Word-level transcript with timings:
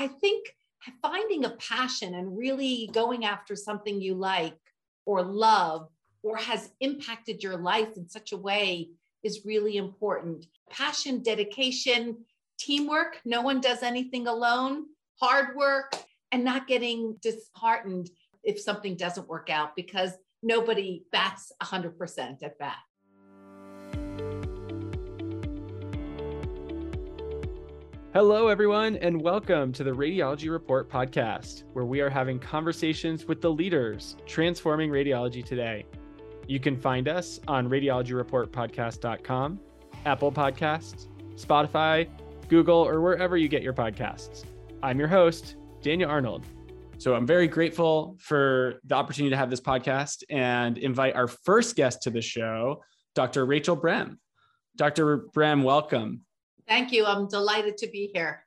I 0.00 0.06
think 0.06 0.46
finding 1.02 1.44
a 1.44 1.56
passion 1.56 2.14
and 2.14 2.34
really 2.34 2.88
going 2.90 3.26
after 3.26 3.54
something 3.54 4.00
you 4.00 4.14
like 4.14 4.56
or 5.04 5.20
love 5.22 5.88
or 6.22 6.38
has 6.38 6.70
impacted 6.80 7.42
your 7.42 7.58
life 7.58 7.98
in 7.98 8.08
such 8.08 8.32
a 8.32 8.38
way 8.38 8.88
is 9.22 9.44
really 9.44 9.76
important. 9.76 10.46
Passion, 10.70 11.22
dedication, 11.22 12.24
teamwork. 12.58 13.20
No 13.26 13.42
one 13.42 13.60
does 13.60 13.82
anything 13.82 14.26
alone, 14.26 14.86
hard 15.20 15.54
work, 15.54 15.94
and 16.32 16.46
not 16.46 16.66
getting 16.66 17.18
disheartened 17.20 18.08
if 18.42 18.58
something 18.58 18.96
doesn't 18.96 19.28
work 19.28 19.50
out 19.50 19.76
because 19.76 20.12
nobody 20.42 21.04
bats 21.12 21.52
100% 21.62 22.42
at 22.42 22.58
bat. 22.58 22.78
Hello, 28.12 28.48
everyone, 28.48 28.96
and 28.96 29.22
welcome 29.22 29.72
to 29.72 29.84
the 29.84 29.92
Radiology 29.92 30.50
Report 30.50 30.90
podcast, 30.90 31.62
where 31.74 31.84
we 31.84 32.00
are 32.00 32.10
having 32.10 32.40
conversations 32.40 33.26
with 33.26 33.40
the 33.40 33.48
leaders 33.48 34.16
transforming 34.26 34.90
radiology 34.90 35.44
today. 35.44 35.86
You 36.48 36.58
can 36.58 36.76
find 36.76 37.06
us 37.06 37.38
on 37.46 37.68
radiologyreportpodcast.com, 37.68 39.60
Apple 40.06 40.32
Podcasts, 40.32 41.06
Spotify, 41.36 42.08
Google, 42.48 42.78
or 42.78 43.00
wherever 43.00 43.36
you 43.36 43.46
get 43.46 43.62
your 43.62 43.74
podcasts. 43.74 44.44
I'm 44.82 44.98
your 44.98 45.06
host, 45.06 45.54
Daniel 45.80 46.10
Arnold. 46.10 46.44
So 46.98 47.14
I'm 47.14 47.28
very 47.28 47.46
grateful 47.46 48.16
for 48.18 48.80
the 48.86 48.96
opportunity 48.96 49.30
to 49.30 49.36
have 49.36 49.50
this 49.50 49.60
podcast 49.60 50.24
and 50.28 50.78
invite 50.78 51.14
our 51.14 51.28
first 51.28 51.76
guest 51.76 52.02
to 52.02 52.10
the 52.10 52.22
show, 52.22 52.82
Dr. 53.14 53.46
Rachel 53.46 53.76
Brem. 53.76 54.16
Dr. 54.74 55.26
Brem, 55.32 55.62
welcome. 55.62 56.22
Thank 56.70 56.92
you. 56.92 57.04
I'm 57.04 57.26
delighted 57.26 57.76
to 57.78 57.88
be 57.88 58.12
here. 58.14 58.46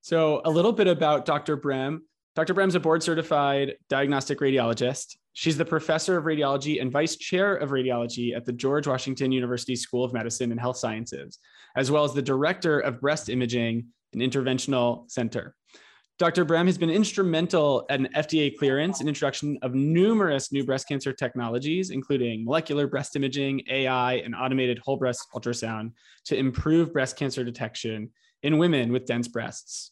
So, 0.00 0.42
a 0.44 0.50
little 0.50 0.72
bit 0.72 0.88
about 0.88 1.24
Dr. 1.24 1.56
Brem. 1.56 2.00
Dr. 2.34 2.52
Brem's 2.52 2.74
a 2.74 2.80
board 2.80 3.00
certified 3.00 3.76
diagnostic 3.88 4.40
radiologist. 4.40 5.16
She's 5.34 5.56
the 5.56 5.64
professor 5.64 6.18
of 6.18 6.24
radiology 6.24 6.82
and 6.82 6.90
vice 6.90 7.14
chair 7.14 7.54
of 7.54 7.70
radiology 7.70 8.36
at 8.36 8.44
the 8.44 8.52
George 8.52 8.88
Washington 8.88 9.30
University 9.30 9.76
School 9.76 10.02
of 10.02 10.12
Medicine 10.12 10.50
and 10.50 10.60
Health 10.60 10.78
Sciences, 10.78 11.38
as 11.76 11.92
well 11.92 12.02
as 12.02 12.12
the 12.12 12.22
director 12.22 12.80
of 12.80 13.00
breast 13.00 13.28
imaging 13.28 13.86
and 14.12 14.20
interventional 14.20 15.08
center. 15.08 15.54
Dr. 16.16 16.44
Brem 16.44 16.66
has 16.66 16.78
been 16.78 16.90
instrumental 16.90 17.84
in 17.90 18.08
FDA 18.14 18.56
clearance 18.56 19.00
and 19.00 19.08
introduction 19.08 19.58
of 19.62 19.74
numerous 19.74 20.52
new 20.52 20.64
breast 20.64 20.86
cancer 20.86 21.12
technologies, 21.12 21.90
including 21.90 22.44
molecular 22.44 22.86
breast 22.86 23.16
imaging, 23.16 23.62
AI, 23.68 24.14
and 24.14 24.32
automated 24.32 24.78
whole 24.78 24.96
breast 24.96 25.26
ultrasound 25.34 25.90
to 26.26 26.36
improve 26.36 26.92
breast 26.92 27.16
cancer 27.16 27.42
detection 27.42 28.10
in 28.44 28.58
women 28.58 28.92
with 28.92 29.06
dense 29.06 29.26
breasts. 29.26 29.90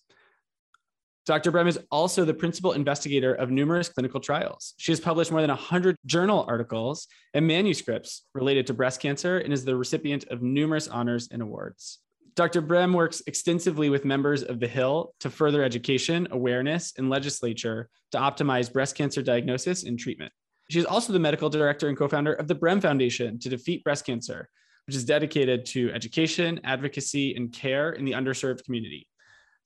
Dr. 1.27 1.51
Brem 1.51 1.67
is 1.67 1.81
also 1.91 2.25
the 2.25 2.35
principal 2.35 2.73
investigator 2.73 3.35
of 3.35 3.51
numerous 3.51 3.89
clinical 3.89 4.21
trials. 4.21 4.75
She 4.77 4.93
has 4.93 5.01
published 5.01 5.33
more 5.33 5.41
than 5.41 5.51
100 5.51 5.97
journal 6.07 6.45
articles 6.47 7.09
and 7.35 7.49
manuscripts 7.49 8.27
related 8.33 8.69
to 8.69 8.75
breast 8.75 9.01
cancer 9.01 9.39
and 9.39 9.53
is 9.53 9.65
the 9.65 9.77
recipient 9.77 10.25
of 10.29 10.41
numerous 10.41 10.87
honors 10.87 11.29
and 11.33 11.43
awards. 11.43 11.99
Dr. 12.35 12.63
Brem 12.63 12.95
works 12.95 13.23
extensively 13.27 13.91
with 13.91 14.07
members 14.07 14.43
of 14.43 14.59
the 14.59 14.67
Hill 14.67 15.15
to 15.21 15.29
further 15.29 15.63
education, 15.63 16.29
awareness, 16.31 16.95
and 16.97 17.11
legislature 17.11 17.91
to 18.13 18.19
optimize 18.19 18.73
breast 18.73 18.97
cancer 18.97 19.21
diagnosis 19.21 19.85
and 19.85 19.99
treatment. 19.99 20.33
She 20.71 20.79
is 20.79 20.87
also 20.87 21.13
the 21.13 21.19
medical 21.19 21.51
director 21.51 21.89
and 21.89 21.97
co 21.97 22.09
founder 22.09 22.33
of 22.33 22.49
the 22.49 22.55
Brem 22.55 22.81
Foundation 22.81 23.39
to 23.41 23.51
Defeat 23.51 23.85
Breast 23.85 24.07
Cancer, 24.07 24.49
which 24.87 24.97
is 24.97 25.05
dedicated 25.05 25.67
to 25.67 25.93
education, 25.93 26.59
advocacy, 26.65 27.35
and 27.35 27.53
care 27.53 27.93
in 27.93 28.07
the 28.07 28.13
underserved 28.13 28.65
community. 28.65 29.07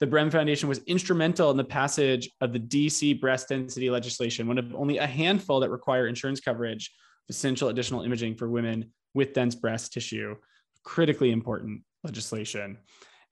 The 0.00 0.06
Brem 0.08 0.32
Foundation 0.32 0.68
was 0.68 0.80
instrumental 0.86 1.52
in 1.52 1.56
the 1.56 1.64
passage 1.64 2.28
of 2.40 2.52
the 2.52 2.58
DC 2.58 3.20
breast 3.20 3.48
density 3.48 3.90
legislation, 3.90 4.48
one 4.48 4.58
of 4.58 4.74
only 4.74 4.98
a 4.98 5.06
handful 5.06 5.60
that 5.60 5.70
require 5.70 6.08
insurance 6.08 6.40
coverage 6.40 6.92
of 7.28 7.34
essential 7.34 7.68
additional 7.68 8.02
imaging 8.02 8.34
for 8.34 8.48
women 8.48 8.92
with 9.14 9.34
dense 9.34 9.54
breast 9.54 9.92
tissue. 9.92 10.34
Critically 10.82 11.30
important 11.30 11.82
legislation. 12.04 12.78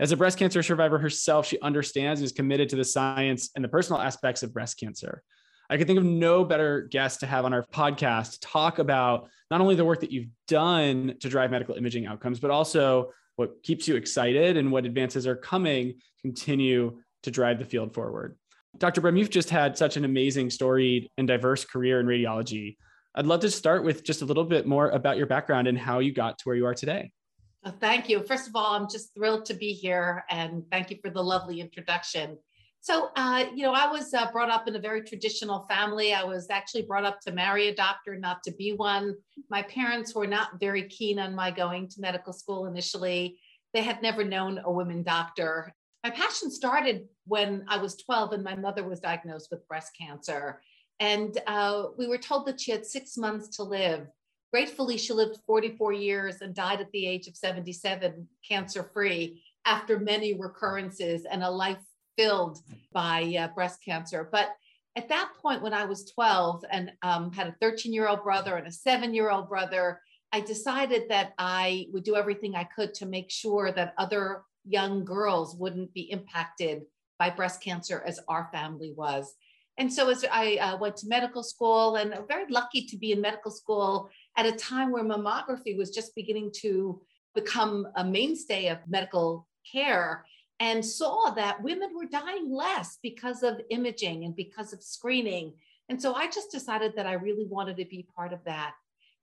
As 0.01 0.11
a 0.11 0.17
breast 0.17 0.39
cancer 0.39 0.63
survivor 0.63 0.99
herself, 0.99 1.47
she 1.47 1.61
understands 1.61 2.21
and 2.21 2.25
is 2.25 2.33
committed 2.33 2.69
to 2.71 2.77
the 2.77 2.85
science 2.85 3.51
and 3.55 3.65
the 3.65 3.69
personal 3.69 4.01
aspects 4.01 4.43
of 4.43 4.53
breast 4.53 4.79
cancer. 4.79 5.23
I 5.71 5.77
can 5.77 5.87
think 5.87 5.99
of 5.99 6.05
no 6.05 6.45
better 6.45 6.89
guest 6.91 7.21
to 7.21 7.27
have 7.27 7.45
on 7.45 7.55
our 7.55 7.65
podcast 7.73 8.33
to 8.33 8.41
talk 8.41 8.79
about 8.79 9.29
not 9.51 9.61
only 9.61 9.77
the 9.77 9.85
work 9.85 10.01
that 10.01 10.13
you've 10.13 10.29
done 10.49 11.15
to 11.21 11.29
drive 11.29 11.51
medical 11.51 11.75
imaging 11.75 12.07
outcomes, 12.07 12.39
but 12.39 12.51
also 12.51 13.13
what 13.37 13.63
keeps 13.63 13.89
you 13.89 13.97
excited 13.97 14.57
and 14.57 14.71
what 14.71 14.85
advances 14.85 15.27
are 15.27 15.37
coming 15.37 15.93
to 15.93 16.23
continue 16.23 16.99
to 17.23 17.31
drive 17.31 17.59
the 17.59 17.65
field 17.65 17.95
forward. 17.95 18.37
Dr. 18.79 19.01
Brem, 19.01 19.17
you've 19.17 19.31
just 19.31 19.51
had 19.51 19.79
such 19.79 19.97
an 19.97 20.05
amazing, 20.05 20.51
storied, 20.51 21.09
and 21.17 21.29
diverse 21.29 21.65
career 21.65 22.01
in 22.01 22.07
radiology. 22.07 22.77
I'd 23.15 23.27
love 23.27 23.41
to 23.41 23.51
start 23.51 23.85
with 23.85 24.05
just 24.05 24.23
a 24.23 24.25
little 24.25 24.45
bit 24.45 24.67
more 24.67 24.91
about 24.91 25.17
your 25.17 25.27
background 25.27 25.69
and 25.69 25.79
how 25.79 26.01
you 26.01 26.13
got 26.13 26.39
to 26.39 26.43
where 26.45 26.57
you 26.57 26.67
are 26.67 26.75
today. 26.75 27.13
Well, 27.65 27.75
thank 27.81 28.11
you. 28.11 28.23
First 28.23 28.47
of 28.47 28.55
all, 28.55 28.75
I'm 28.75 28.91
just 28.91 29.15
thrilled 29.15 29.47
to 29.47 29.55
be 29.55 29.73
here 29.73 30.25
and 30.29 30.65
thank 30.71 30.91
you 30.91 30.99
for 31.03 31.09
the 31.09 31.23
lovely 31.23 31.63
introduction. 31.63 32.37
So, 32.81 33.09
uh, 33.17 33.47
you 33.55 33.63
know, 33.63 33.73
I 33.73 33.91
was 33.91 34.13
uh, 34.13 34.31
brought 34.31 34.51
up 34.51 34.69
in 34.69 34.77
a 34.77 34.79
very 34.79 35.01
traditional 35.01 35.65
family. 35.71 36.13
I 36.13 36.25
was 36.25 36.51
actually 36.51 36.83
brought 36.83 37.07
up 37.07 37.21
to 37.21 37.33
marry 37.33 37.69
a 37.69 37.75
doctor, 37.75 38.19
not 38.19 38.43
to 38.43 38.53
be 38.53 38.75
one. 38.75 39.17
My 39.49 39.63
parents 39.63 40.15
were 40.15 40.27
not 40.27 40.61
very 40.61 40.83
keen 40.91 41.19
on 41.19 41.35
my 41.35 41.51
going 41.51 41.89
to 41.89 42.01
medical 42.03 42.35
school 42.35 42.67
initially. 42.67 43.39
They 43.73 43.83
had 43.83 44.03
never 44.03 44.25
known 44.25 44.61
a 44.63 44.71
woman 44.71 45.03
doctor. 45.03 45.73
My 46.05 46.11
passion 46.11 46.51
started 46.51 47.09
when 47.27 47.65
I 47.67 47.79
was 47.79 47.97
12 47.97 48.35
and 48.35 48.45
my 48.45 48.57
mother 48.57 48.87
was 48.87 49.01
diagnosed 49.01 49.49
with 49.51 49.67
breast 49.69 49.93
cancer. 49.99 50.61
And 51.01 51.39
uh, 51.47 51.85
we 51.97 52.09
were 52.09 52.19
told 52.19 52.45
that 52.47 52.61
she 52.61 52.73
had 52.73 52.85
six 52.85 53.17
months 53.17 53.57
to 53.57 53.63
live. 53.63 54.07
Gratefully, 54.54 54.97
she 54.97 55.12
lived 55.12 55.41
44 55.48 55.94
years 55.94 56.41
and 56.41 56.54
died 56.54 56.81
at 56.81 56.88
the 56.92 57.09
age 57.09 57.26
of 57.26 57.37
77, 57.37 58.28
cancer 58.48 58.88
free, 58.94 59.42
after 59.65 59.98
many 59.98 60.32
recurrences 60.32 61.26
and 61.28 61.42
a 61.42 61.50
life 61.50 61.82
filled 62.16 62.60
by 62.92 63.34
uh, 63.37 63.48
breast 63.48 63.81
cancer. 63.84 64.28
But 64.31 64.50
at 64.94 65.09
that 65.09 65.32
point, 65.42 65.60
when 65.60 65.75
I 65.75 65.87
was 65.87 66.09
12 66.12 66.66
and 66.70 66.92
um, 67.03 67.32
had 67.32 67.48
a 67.48 67.56
13 67.60 67.92
year 67.92 68.06
old 68.06 68.22
brother 68.22 68.54
and 68.54 68.69
a 68.69 68.70
seven 68.70 69.12
year 69.12 69.28
old 69.28 69.48
brother, 69.48 70.00
I 70.31 70.38
decided 70.38 71.09
that 71.09 71.32
I 71.36 71.86
would 71.92 72.04
do 72.04 72.15
everything 72.15 72.54
I 72.54 72.62
could 72.62 72.94
to 72.94 73.06
make 73.06 73.32
sure 73.32 73.72
that 73.72 73.94
other 73.98 74.42
young 74.65 75.04
girls 75.04 75.56
wouldn't 75.56 75.92
be 75.94 76.12
impacted 76.12 76.82
by 77.19 77.28
breast 77.28 77.60
cancer 77.60 78.04
as 78.06 78.21
our 78.28 78.48
family 78.53 78.94
was. 78.97 79.34
And 79.78 79.92
so 79.92 80.09
as 80.09 80.25
I 80.31 80.56
uh, 80.56 80.76
went 80.76 80.97
to 80.98 81.09
medical 81.09 81.42
school 81.42 81.97
and 81.97 82.15
very 82.28 82.47
lucky 82.48 82.86
to 82.86 82.97
be 82.97 83.10
in 83.12 83.21
medical 83.21 83.50
school 83.50 84.09
at 84.37 84.47
a 84.47 84.53
time 84.53 84.91
where 84.91 85.05
mammography 85.05 85.77
was 85.77 85.91
just 85.91 86.15
beginning 86.15 86.50
to 86.53 87.00
become 87.34 87.89
a 87.97 88.05
mainstay 88.05 88.69
of 88.69 88.78
medical 88.89 89.47
care 89.71 90.25
and 90.61 90.84
saw 90.84 91.31
that 91.31 91.62
women 91.62 91.91
were 91.95 92.06
dying 92.06 92.53
less 92.53 92.99
because 93.03 93.43
of 93.43 93.61
imaging 93.71 94.25
and 94.25 94.37
because 94.37 94.72
of 94.72 94.83
screening. 94.83 95.53
And 95.89 96.00
so 96.00 96.15
I 96.15 96.28
just 96.28 96.50
decided 96.50 96.95
that 96.97 97.06
I 97.06 97.15
really 97.15 97.45
wanted 97.45 97.77
to 97.78 97.84
be 97.84 98.06
part 98.15 98.33
of 98.33 98.45
that. 98.45 98.75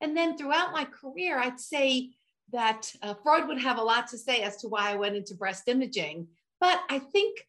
And 0.01 0.15
then 0.15 0.37
throughout 0.37 0.73
my 0.73 0.85
career, 0.85 1.39
I'd 1.39 1.59
say 1.59 2.09
that 2.51 2.91
uh, 3.01 3.13
Freud 3.23 3.47
would 3.47 3.61
have 3.61 3.77
a 3.77 3.83
lot 3.83 4.07
to 4.07 4.17
say 4.17 4.41
as 4.41 4.57
to 4.57 4.67
why 4.67 4.91
I 4.91 4.95
went 4.95 5.15
into 5.15 5.35
breast 5.35 5.67
imaging. 5.67 6.27
But 6.59 6.81
I 6.89 6.99
think 6.99 7.39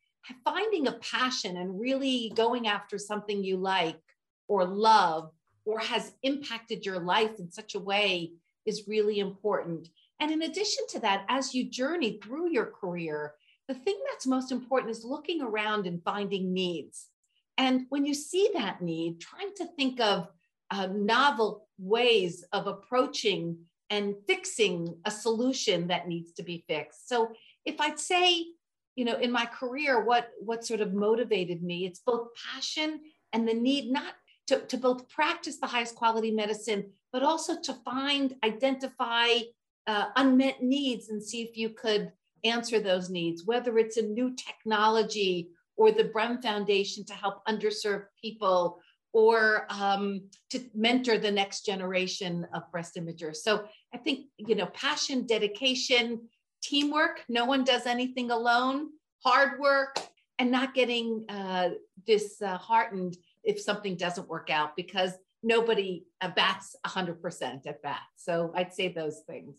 finding 0.44 0.86
a 0.86 0.92
passion 0.92 1.56
and 1.56 1.80
really 1.80 2.32
going 2.36 2.68
after 2.68 2.98
something 2.98 3.42
you 3.42 3.56
like 3.56 4.00
or 4.48 4.64
love 4.64 5.32
or 5.64 5.78
has 5.78 6.12
impacted 6.22 6.84
your 6.84 6.98
life 6.98 7.38
in 7.38 7.50
such 7.50 7.74
a 7.74 7.80
way 7.80 8.32
is 8.66 8.88
really 8.88 9.18
important. 9.18 9.88
And 10.20 10.30
in 10.30 10.42
addition 10.42 10.86
to 10.90 11.00
that, 11.00 11.24
as 11.28 11.54
you 11.54 11.68
journey 11.68 12.20
through 12.22 12.50
your 12.50 12.66
career, 12.66 13.34
the 13.68 13.74
thing 13.74 13.98
that's 14.10 14.26
most 14.26 14.52
important 14.52 14.90
is 14.90 15.04
looking 15.04 15.42
around 15.42 15.86
and 15.86 16.02
finding 16.02 16.52
needs. 16.52 17.08
And 17.58 17.86
when 17.90 18.04
you 18.04 18.14
see 18.14 18.50
that 18.54 18.82
need, 18.82 19.20
trying 19.20 19.52
to 19.56 19.66
think 19.76 20.00
of 20.00 20.28
uh, 20.70 20.86
novel 20.86 21.68
ways 21.78 22.44
of 22.52 22.66
approaching 22.66 23.58
and 23.90 24.14
fixing 24.26 24.96
a 25.04 25.10
solution 25.10 25.88
that 25.88 26.08
needs 26.08 26.32
to 26.32 26.42
be 26.42 26.64
fixed. 26.66 27.08
So 27.08 27.32
if 27.66 27.80
I'd 27.80 28.00
say, 28.00 28.46
you 28.96 29.04
know, 29.04 29.18
in 29.18 29.30
my 29.30 29.44
career, 29.46 30.04
what 30.04 30.30
what 30.40 30.64
sort 30.64 30.80
of 30.80 30.94
motivated 30.94 31.62
me, 31.62 31.84
it's 31.84 32.00
both 32.00 32.28
passion 32.54 33.00
and 33.32 33.46
the 33.46 33.54
need 33.54 33.90
not 33.92 34.14
to, 34.48 34.60
to 34.60 34.76
both 34.76 35.08
practice 35.08 35.58
the 35.58 35.66
highest 35.66 35.94
quality 35.94 36.30
medicine, 36.30 36.90
but 37.12 37.22
also 37.22 37.60
to 37.60 37.74
find, 37.84 38.34
identify 38.44 39.28
uh, 39.86 40.06
unmet 40.16 40.62
needs 40.62 41.08
and 41.08 41.22
see 41.22 41.42
if 41.42 41.56
you 41.56 41.70
could 41.70 42.12
answer 42.44 42.80
those 42.80 43.10
needs, 43.10 43.44
whether 43.44 43.78
it's 43.78 43.96
a 43.96 44.02
new 44.02 44.34
technology 44.34 45.48
or 45.76 45.90
the 45.90 46.04
Brem 46.04 46.42
Foundation 46.42 47.04
to 47.04 47.14
help 47.14 47.44
underserved 47.46 48.06
people 48.20 48.78
or 49.12 49.66
um, 49.68 50.22
to 50.50 50.60
mentor 50.74 51.18
the 51.18 51.30
next 51.30 51.66
generation 51.66 52.46
of 52.54 52.70
breast 52.72 52.96
imagers. 52.96 53.36
So 53.36 53.64
I 53.92 53.98
think, 53.98 54.26
you 54.38 54.54
know, 54.54 54.66
passion, 54.66 55.26
dedication, 55.26 56.28
teamwork, 56.62 57.22
no 57.28 57.44
one 57.44 57.64
does 57.64 57.86
anything 57.86 58.30
alone, 58.30 58.88
hard 59.24 59.60
work, 59.60 59.98
and 60.38 60.50
not 60.50 60.74
getting 60.74 61.24
uh, 61.28 61.70
disheartened 62.06 63.16
if 63.44 63.60
something 63.60 63.96
doesn't 63.96 64.28
work 64.28 64.50
out 64.50 64.76
because 64.76 65.12
nobody 65.42 66.04
bats 66.36 66.76
100% 66.86 67.66
at 67.66 67.82
bat. 67.82 68.00
So 68.16 68.52
I'd 68.54 68.72
say 68.72 68.88
those 68.88 69.22
things. 69.26 69.56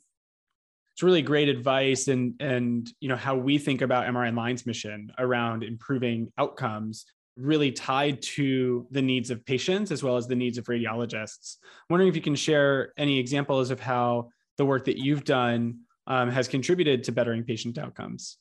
It's 0.94 1.03
really 1.03 1.24
great 1.24 1.50
advice 1.50 2.07
and 2.07 2.35
and 2.39 2.88
you 3.00 3.09
know 3.09 3.15
how 3.15 3.35
we 3.35 3.57
think 3.57 3.81
about 3.81 4.06
MRI 4.06 4.27
Online's 4.27 4.68
mission 4.68 5.12
around 5.18 5.63
improving 5.63 6.31
outcomes 6.38 7.06
really 7.35 7.71
tied 7.71 8.21
to 8.21 8.85
the 8.91 9.01
needs 9.01 9.31
of 9.31 9.44
patients 9.44 9.91
as 9.91 10.03
well 10.03 10.18
as 10.18 10.27
the 10.27 10.36
needs 10.36 10.59
of 10.59 10.65
radiologists. 10.65 11.57
I'm 11.63 11.86
wondering 11.89 12.09
if 12.09 12.15
you 12.15 12.21
can 12.21 12.36
share 12.36 12.94
any 12.95 13.18
examples 13.18 13.71
of 13.71 13.79
how 13.79 14.29
the 14.57 14.65
work 14.65 14.86
that 14.86 14.97
you've 14.97 15.24
done 15.24 15.79
um, 16.06 16.29
has 16.29 16.47
contributed 16.47 17.03
to 17.06 17.12
bettering 17.12 17.44
patient 17.44 17.79
outcomes. 17.79 18.38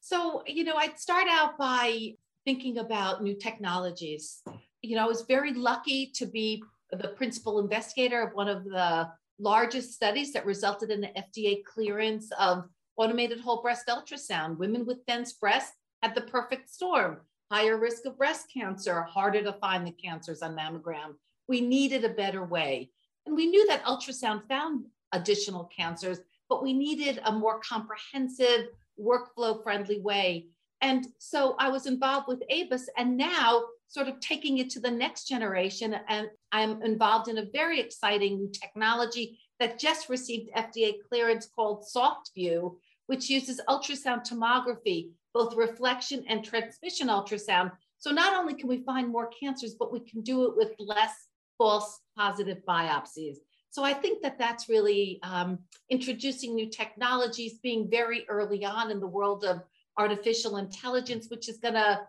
So, 0.00 0.42
you 0.46 0.64
know, 0.64 0.74
I'd 0.74 0.98
start 0.98 1.28
out 1.30 1.56
by 1.56 2.14
thinking 2.44 2.78
about 2.78 3.22
new 3.22 3.34
technologies. 3.34 4.42
You 4.82 4.96
know, 4.96 5.04
I 5.04 5.08
was 5.08 5.22
very 5.22 5.54
lucky 5.54 6.06
to 6.14 6.26
be 6.26 6.62
the 6.90 7.08
principal 7.08 7.58
investigator 7.58 8.22
of 8.22 8.34
one 8.34 8.48
of 8.48 8.64
the 8.64 9.08
largest 9.38 9.94
studies 9.94 10.32
that 10.32 10.46
resulted 10.46 10.90
in 10.90 11.00
the 11.00 11.08
FDA 11.08 11.64
clearance 11.64 12.30
of 12.38 12.68
automated 12.96 13.40
whole 13.40 13.62
breast 13.62 13.86
ultrasound. 13.88 14.58
Women 14.58 14.86
with 14.86 15.04
dense 15.06 15.32
breasts 15.32 15.76
had 16.02 16.14
the 16.14 16.20
perfect 16.20 16.68
storm 16.70 17.20
higher 17.50 17.76
risk 17.76 18.04
of 18.04 18.18
breast 18.18 18.48
cancer, 18.52 19.02
harder 19.02 19.42
to 19.42 19.52
find 19.52 19.86
the 19.86 19.92
cancers 19.92 20.42
on 20.42 20.56
mammogram. 20.56 21.14
We 21.46 21.60
needed 21.60 22.04
a 22.04 22.08
better 22.08 22.44
way. 22.44 22.90
And 23.26 23.36
we 23.36 23.46
knew 23.46 23.66
that 23.68 23.84
ultrasound 23.84 24.48
found 24.48 24.86
additional 25.12 25.70
cancers, 25.76 26.18
but 26.48 26.62
we 26.62 26.72
needed 26.72 27.20
a 27.24 27.32
more 27.32 27.60
comprehensive, 27.60 28.68
workflow 29.00 29.62
friendly 29.62 30.00
way. 30.00 30.46
And 30.84 31.06
so 31.18 31.56
I 31.58 31.70
was 31.70 31.86
involved 31.86 32.28
with 32.28 32.42
ABUS 32.52 32.88
and 32.98 33.16
now 33.16 33.62
sort 33.88 34.06
of 34.06 34.20
taking 34.20 34.58
it 34.58 34.68
to 34.70 34.80
the 34.80 34.90
next 34.90 35.26
generation. 35.26 35.96
And 36.08 36.28
I'm 36.52 36.82
involved 36.82 37.28
in 37.28 37.38
a 37.38 37.46
very 37.54 37.80
exciting 37.80 38.36
new 38.36 38.50
technology 38.52 39.38
that 39.60 39.78
just 39.78 40.10
received 40.10 40.50
FDA 40.54 40.96
clearance 41.08 41.46
called 41.46 41.86
SoftVue, 41.96 42.76
which 43.06 43.30
uses 43.30 43.62
ultrasound 43.66 44.28
tomography 44.28 45.08
both 45.32 45.56
reflection 45.56 46.22
and 46.28 46.44
transmission 46.44 47.08
ultrasound. 47.08 47.72
So 47.96 48.10
not 48.10 48.36
only 48.36 48.54
can 48.54 48.68
we 48.68 48.84
find 48.84 49.08
more 49.08 49.30
cancers, 49.40 49.74
but 49.78 49.90
we 49.90 50.00
can 50.00 50.20
do 50.20 50.44
it 50.44 50.56
with 50.56 50.72
less 50.78 51.14
false 51.56 52.00
positive 52.16 52.58
biopsies. 52.68 53.36
So 53.70 53.82
I 53.82 53.94
think 53.94 54.22
that 54.22 54.38
that's 54.38 54.68
really 54.68 55.18
um, 55.22 55.58
introducing 55.90 56.54
new 56.54 56.68
technologies, 56.68 57.58
being 57.62 57.90
very 57.90 58.26
early 58.28 58.64
on 58.64 58.90
in 58.92 59.00
the 59.00 59.06
world 59.06 59.44
of 59.44 59.62
artificial 59.98 60.56
intelligence, 60.56 61.28
which 61.28 61.48
is 61.48 61.58
going 61.58 61.74
to 61.74 62.00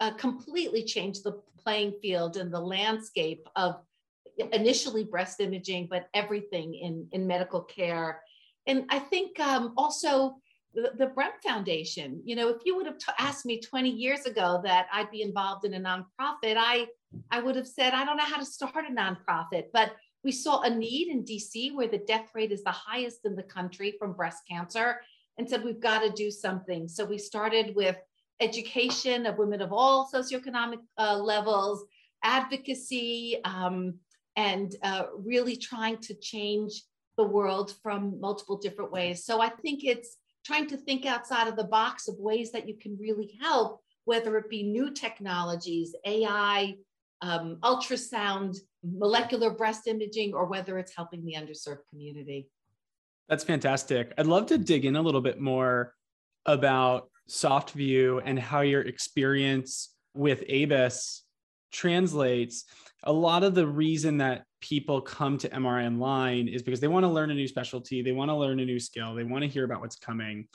uh, 0.00 0.10
completely 0.12 0.84
change 0.84 1.22
the 1.22 1.40
playing 1.58 1.92
field 2.02 2.36
and 2.36 2.52
the 2.52 2.60
landscape 2.60 3.48
of 3.56 3.76
initially 4.52 5.04
breast 5.04 5.40
imaging, 5.40 5.86
but 5.88 6.08
everything 6.14 6.74
in, 6.74 7.06
in 7.12 7.26
medical 7.26 7.60
care. 7.60 8.20
And 8.66 8.84
I 8.90 8.98
think 8.98 9.38
um, 9.40 9.74
also 9.76 10.36
the, 10.74 10.90
the 10.98 11.06
Brem 11.06 11.30
Foundation. 11.42 12.20
You 12.24 12.36
know, 12.36 12.48
if 12.48 12.58
you 12.64 12.76
would 12.76 12.86
have 12.86 12.98
t- 12.98 13.12
asked 13.18 13.46
me 13.46 13.60
20 13.60 13.88
years 13.90 14.26
ago 14.26 14.60
that 14.64 14.86
I'd 14.92 15.10
be 15.10 15.22
involved 15.22 15.64
in 15.64 15.74
a 15.74 15.80
nonprofit, 15.80 16.56
I 16.58 16.88
I 17.30 17.40
would 17.40 17.54
have 17.54 17.68
said 17.68 17.94
I 17.94 18.04
don't 18.04 18.16
know 18.16 18.24
how 18.24 18.38
to 18.38 18.44
start 18.44 18.84
a 18.88 18.92
nonprofit. 18.92 19.66
But 19.72 19.92
we 20.24 20.32
saw 20.32 20.62
a 20.62 20.70
need 20.70 21.08
in 21.08 21.24
DC 21.24 21.74
where 21.74 21.86
the 21.86 21.98
death 21.98 22.30
rate 22.34 22.50
is 22.50 22.64
the 22.64 22.72
highest 22.72 23.24
in 23.24 23.36
the 23.36 23.42
country 23.42 23.94
from 23.98 24.14
breast 24.14 24.42
cancer, 24.50 25.00
and 25.38 25.48
said 25.48 25.64
we've 25.64 25.80
got 25.80 26.00
to 26.00 26.10
do 26.10 26.30
something. 26.30 26.88
So 26.88 27.04
we 27.04 27.18
started 27.18 27.74
with 27.74 27.96
education 28.40 29.26
of 29.26 29.38
women 29.38 29.60
of 29.60 29.72
all 29.72 30.10
socioeconomic 30.12 30.80
uh, 30.98 31.16
levels, 31.18 31.84
advocacy, 32.22 33.40
um, 33.44 33.94
and 34.36 34.74
uh, 34.82 35.04
really 35.16 35.56
trying 35.56 35.98
to 35.98 36.14
change 36.14 36.82
the 37.16 37.24
world 37.24 37.74
from 37.82 38.20
multiple 38.20 38.56
different 38.56 38.90
ways. 38.90 39.24
So 39.24 39.40
I 39.40 39.48
think 39.48 39.84
it's 39.84 40.16
trying 40.44 40.66
to 40.68 40.76
think 40.76 41.06
outside 41.06 41.48
of 41.48 41.56
the 41.56 41.64
box 41.64 42.08
of 42.08 42.16
ways 42.18 42.52
that 42.52 42.68
you 42.68 42.74
can 42.76 42.98
really 43.00 43.38
help, 43.40 43.80
whether 44.04 44.36
it 44.36 44.50
be 44.50 44.62
new 44.62 44.92
technologies, 44.92 45.94
AI, 46.04 46.74
um, 47.22 47.58
ultrasound, 47.62 48.56
molecular 48.82 49.50
breast 49.50 49.86
imaging, 49.86 50.34
or 50.34 50.46
whether 50.46 50.78
it's 50.78 50.94
helping 50.94 51.24
the 51.24 51.34
underserved 51.34 51.86
community. 51.88 52.48
That's 53.28 53.44
fantastic. 53.44 54.12
I'd 54.18 54.26
love 54.26 54.46
to 54.46 54.58
dig 54.58 54.84
in 54.84 54.96
a 54.96 55.02
little 55.02 55.20
bit 55.20 55.40
more 55.40 55.94
about 56.46 57.08
SoftVue 57.28 58.22
and 58.24 58.38
how 58.38 58.60
your 58.60 58.82
experience 58.82 59.94
with 60.14 60.44
ABUS 60.48 61.22
translates. 61.72 62.64
A 63.04 63.12
lot 63.12 63.42
of 63.42 63.54
the 63.54 63.66
reason 63.66 64.18
that 64.18 64.44
people 64.60 65.00
come 65.00 65.36
to 65.38 65.48
MRI 65.48 65.86
Online 65.86 66.48
is 66.48 66.62
because 66.62 66.80
they 66.80 66.88
want 66.88 67.04
to 67.04 67.08
learn 67.08 67.30
a 67.30 67.34
new 67.34 67.48
specialty, 67.48 68.02
they 68.02 68.12
want 68.12 68.30
to 68.30 68.36
learn 68.36 68.60
a 68.60 68.64
new 68.64 68.80
skill, 68.80 69.14
they 69.14 69.24
want 69.24 69.42
to 69.42 69.48
hear 69.48 69.64
about 69.64 69.80
what's 69.80 69.96
coming. 69.96 70.46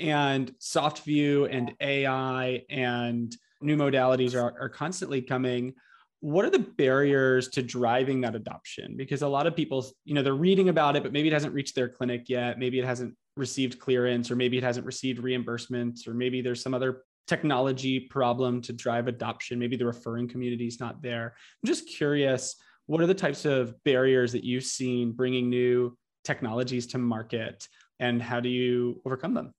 And 0.00 0.52
SoftVue 0.60 1.48
and 1.54 1.74
AI 1.80 2.62
and 2.70 3.36
new 3.60 3.76
modalities 3.76 4.34
are, 4.34 4.54
are 4.60 4.68
constantly 4.68 5.22
coming. 5.22 5.74
What 6.22 6.44
are 6.44 6.50
the 6.50 6.60
barriers 6.60 7.48
to 7.48 7.62
driving 7.62 8.20
that 8.20 8.36
adoption? 8.36 8.94
Because 8.96 9.22
a 9.22 9.28
lot 9.28 9.46
of 9.46 9.56
people, 9.56 9.84
you 10.04 10.14
know, 10.14 10.22
they're 10.22 10.34
reading 10.34 10.68
about 10.68 10.94
it, 10.94 11.02
but 11.02 11.12
maybe 11.12 11.28
it 11.28 11.34
hasn't 11.34 11.52
reached 11.52 11.74
their 11.74 11.88
clinic 11.88 12.28
yet. 12.28 12.58
Maybe 12.58 12.78
it 12.78 12.84
hasn't 12.84 13.14
received 13.36 13.80
clearance, 13.80 14.30
or 14.30 14.36
maybe 14.36 14.56
it 14.56 14.62
hasn't 14.62 14.86
received 14.86 15.20
reimbursements, 15.20 16.06
or 16.06 16.14
maybe 16.14 16.40
there's 16.40 16.62
some 16.62 16.74
other 16.74 17.02
technology 17.26 17.98
problem 17.98 18.62
to 18.62 18.72
drive 18.72 19.08
adoption. 19.08 19.58
Maybe 19.58 19.76
the 19.76 19.84
referring 19.84 20.28
community 20.28 20.68
is 20.68 20.78
not 20.78 21.02
there. 21.02 21.34
I'm 21.62 21.66
just 21.66 21.88
curious 21.88 22.56
what 22.86 23.00
are 23.00 23.06
the 23.06 23.14
types 23.14 23.44
of 23.44 23.74
barriers 23.84 24.32
that 24.32 24.44
you've 24.44 24.64
seen 24.64 25.12
bringing 25.12 25.48
new 25.48 25.96
technologies 26.24 26.86
to 26.88 26.98
market 26.98 27.66
and 28.00 28.22
how 28.22 28.40
do 28.40 28.48
you 28.48 29.00
overcome 29.04 29.34
them 29.34 29.52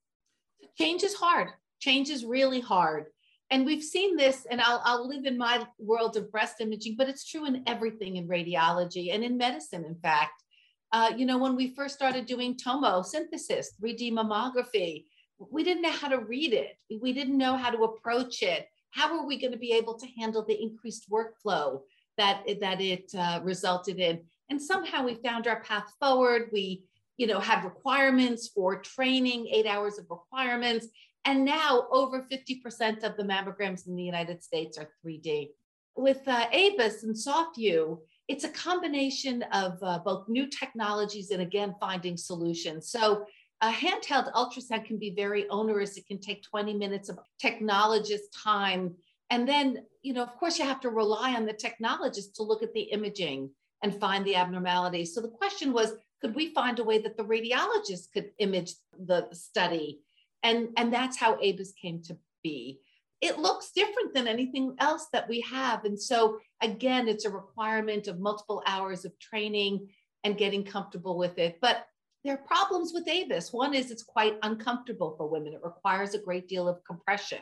change 0.78 1.04
is 1.04 1.14
hard 1.14 1.50
change 1.80 2.10
is 2.10 2.26
really 2.26 2.60
hard 2.60 3.06
and 3.54 3.66
we've 3.66 3.84
seen 3.84 4.18
this 4.18 4.46
and 4.50 4.60
I'll, 4.60 4.82
I'll 4.84 5.08
live 5.08 5.26
in 5.26 5.38
my 5.38 5.66
world 5.78 6.18
of 6.18 6.32
breast 6.32 6.60
imaging 6.60 6.96
but 6.98 7.08
it's 7.08 7.30
true 7.30 7.46
in 7.46 7.64
everything 7.68 8.18
in 8.18 8.28
radiology 8.28 9.14
and 9.14 9.24
in 9.24 9.38
medicine 9.38 9.86
in 9.86 9.96
fact 9.96 10.44
uh, 10.92 11.12
you 11.16 11.26
know 11.26 11.38
when 11.38 11.56
we 11.56 11.76
first 11.76 11.96
started 11.96 12.26
doing 12.26 12.58
tomosynthesis 12.58 13.68
3d 13.82 14.12
mammography 14.12 15.06
we 15.52 15.64
didn't 15.64 15.84
know 15.84 15.92
how 15.92 16.10
to 16.10 16.20
read 16.20 16.54
it 16.54 16.78
we 17.02 17.14
didn't 17.14 17.38
know 17.38 17.56
how 17.56 17.70
to 17.70 17.84
approach 17.84 18.42
it 18.42 18.68
how 18.92 19.18
are 19.18 19.26
we 19.26 19.40
going 19.40 19.54
to 19.54 19.60
be 19.60 19.74
able 19.74 19.96
to 19.96 20.08
handle 20.18 20.44
the 20.46 20.62
increased 20.62 21.10
workflow 21.10 21.82
that 22.18 22.44
that 22.60 22.82
it 22.82 23.12
uh, 23.18 23.40
resulted 23.44 24.00
in. 24.00 24.22
And 24.50 24.62
somehow 24.62 25.04
we 25.04 25.16
found 25.16 25.48
our 25.48 25.62
path 25.62 25.92
forward. 26.00 26.50
We, 26.52 26.84
you 27.18 27.28
know, 27.28 27.40
had 27.40 27.64
requirements 27.64 28.50
for 28.50 28.82
training, 28.82 29.48
eight 29.52 29.66
hours 29.66 29.98
of 29.98 30.06
requirements, 30.10 30.88
and 31.26 31.46
now 31.46 31.88
over 31.92 32.26
50% 32.32 33.04
of 33.04 33.18
the 33.18 33.24
mammograms 33.24 33.88
in 33.88 33.96
the 33.96 34.04
United 34.04 34.44
States 34.44 34.78
are 34.78 34.90
3D. 35.06 35.50
With 35.96 36.28
uh, 36.28 36.48
ABUS 36.52 37.04
and 37.04 37.16
SoftVue, 37.16 38.00
it's 38.28 38.44
a 38.44 38.50
combination 38.50 39.44
of 39.54 39.78
uh, 39.82 40.00
both 40.00 40.28
new 40.28 40.48
technologies 40.48 41.32
and 41.32 41.42
again 41.42 41.76
finding 41.80 42.18
solutions. 42.18 42.90
So 42.90 43.26
a 43.62 43.72
handheld 43.72 44.34
ultrasound 44.34 44.86
can 44.86 44.98
be 44.98 45.12
very 45.12 45.48
onerous. 45.50 45.98
It 45.98 46.08
can 46.08 46.20
take 46.20 46.44
20 46.44 46.74
minutes 46.74 47.10
of 47.10 47.20
technologist 47.42 48.32
time 48.44 48.96
and 49.34 49.48
then, 49.48 49.86
you 50.04 50.14
know, 50.14 50.22
of 50.22 50.36
course, 50.38 50.60
you 50.60 50.66
have 50.66 50.82
to 50.82 50.92
rely 50.92 51.34
on 51.34 51.48
the 51.48 51.56
technologist 51.56 52.36
to 52.36 52.44
look 52.44 52.62
at 52.62 52.72
the 52.74 52.82
imaging 52.82 53.50
and 53.82 54.00
find 54.00 54.24
the 54.26 54.36
abnormalities. 54.36 55.16
So 55.16 55.22
the 55.22 55.30
question 55.30 55.74
was, 55.74 55.94
could 56.22 56.36
we 56.36 56.54
find 56.54 56.78
a 56.78 56.84
way 56.84 57.00
that 57.00 57.18
the 57.18 57.24
radiologist 57.24 58.14
could 58.14 58.30
image 58.38 58.76
the 58.98 59.28
study? 59.32 60.02
And, 60.44 60.70
and 60.78 60.94
that's 60.94 61.18
how 61.18 61.36
ABUS 61.36 61.74
came 61.82 62.02
to 62.04 62.18
be. 62.44 62.80
It 63.22 63.40
looks 63.40 63.72
different 63.74 64.14
than 64.14 64.28
anything 64.28 64.76
else 64.80 65.08
that 65.14 65.30
we 65.30 65.42
have. 65.42 65.86
And 65.86 66.00
so, 66.00 66.40
again, 66.62 67.08
it's 67.08 67.26
a 67.26 67.30
requirement 67.30 68.08
of 68.08 68.20
multiple 68.20 68.62
hours 68.68 69.06
of 69.06 69.18
training 69.20 69.88
and 70.26 70.38
getting 70.38 70.64
comfortable 70.64 71.18
with 71.18 71.38
it. 71.38 71.60
But 71.62 71.86
there 72.24 72.34
are 72.34 72.38
problems 72.38 72.92
with 72.94 73.08
ABUS. 73.08 73.54
One 73.54 73.74
is 73.74 73.92
it's 73.92 74.04
quite 74.04 74.38
uncomfortable 74.44 75.16
for 75.18 75.30
women, 75.30 75.54
it 75.54 75.62
requires 75.64 76.14
a 76.14 76.20
great 76.20 76.48
deal 76.48 76.68
of 76.68 76.84
compression. 76.84 77.40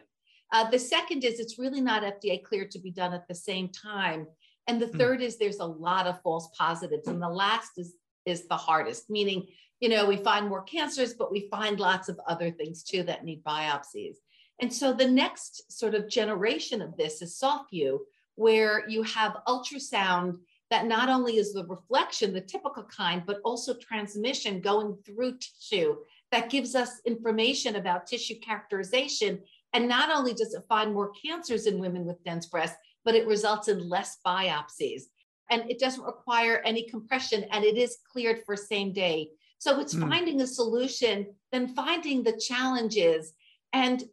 Uh, 0.51 0.69
the 0.69 0.79
second 0.79 1.23
is 1.23 1.39
it's 1.39 1.57
really 1.57 1.81
not 1.81 2.03
FDA 2.03 2.43
cleared 2.43 2.71
to 2.71 2.79
be 2.79 2.91
done 2.91 3.13
at 3.13 3.27
the 3.27 3.35
same 3.35 3.69
time. 3.69 4.27
And 4.67 4.81
the 4.81 4.87
hmm. 4.87 4.97
third 4.97 5.21
is 5.21 5.37
there's 5.37 5.59
a 5.59 5.65
lot 5.65 6.07
of 6.07 6.21
false 6.21 6.49
positives. 6.57 7.07
And 7.07 7.21
the 7.21 7.29
last 7.29 7.71
is 7.77 7.95
is 8.25 8.47
the 8.47 8.57
hardest, 8.57 9.09
meaning, 9.09 9.47
you 9.81 9.89
know, 9.89 10.05
we 10.05 10.17
find 10.17 10.47
more 10.47 10.63
cancers, 10.63 11.13
but 11.13 11.31
we 11.31 11.49
find 11.49 11.79
lots 11.79 12.07
of 12.07 12.19
other 12.27 12.51
things 12.51 12.83
too 12.83 13.03
that 13.03 13.25
need 13.25 13.43
biopsies. 13.43 14.15
And 14.61 14.71
so 14.71 14.93
the 14.93 15.09
next 15.09 15.71
sort 15.77 15.95
of 15.95 16.07
generation 16.07 16.81
of 16.81 16.95
this 16.95 17.21
is 17.21 17.39
SoftVue, 17.43 17.97
where 18.35 18.87
you 18.87 19.01
have 19.03 19.41
ultrasound 19.47 20.37
that 20.69 20.85
not 20.85 21.09
only 21.09 21.37
is 21.37 21.51
the 21.51 21.65
reflection, 21.65 22.31
the 22.31 22.41
typical 22.41 22.83
kind, 22.83 23.23
but 23.25 23.41
also 23.43 23.73
transmission 23.73 24.61
going 24.61 24.95
through 25.05 25.37
tissue 25.39 25.95
that 26.31 26.49
gives 26.49 26.75
us 26.75 27.01
information 27.05 27.75
about 27.75 28.07
tissue 28.07 28.35
characterization 28.39 29.41
And 29.73 29.87
not 29.87 30.09
only 30.11 30.33
does 30.33 30.53
it 30.53 30.63
find 30.67 30.93
more 30.93 31.11
cancers 31.25 31.65
in 31.65 31.79
women 31.79 32.05
with 32.05 32.23
dense 32.23 32.45
breasts, 32.45 32.77
but 33.05 33.15
it 33.15 33.27
results 33.27 33.67
in 33.67 33.89
less 33.89 34.17
biopsies. 34.25 35.03
And 35.49 35.69
it 35.69 35.79
doesn't 35.79 36.03
require 36.03 36.61
any 36.65 36.89
compression 36.89 37.45
and 37.51 37.63
it 37.63 37.77
is 37.77 37.97
cleared 38.11 38.43
for 38.45 38.55
same 38.55 38.93
day. 38.93 39.29
So 39.61 39.79
it's 39.79 39.93
mm. 39.93 40.09
finding 40.09 40.41
a 40.41 40.47
solution, 40.47 41.27
then 41.51 41.67
finding 41.75 42.23
the 42.23 42.33
challenges 42.33 43.33
and 43.73 44.03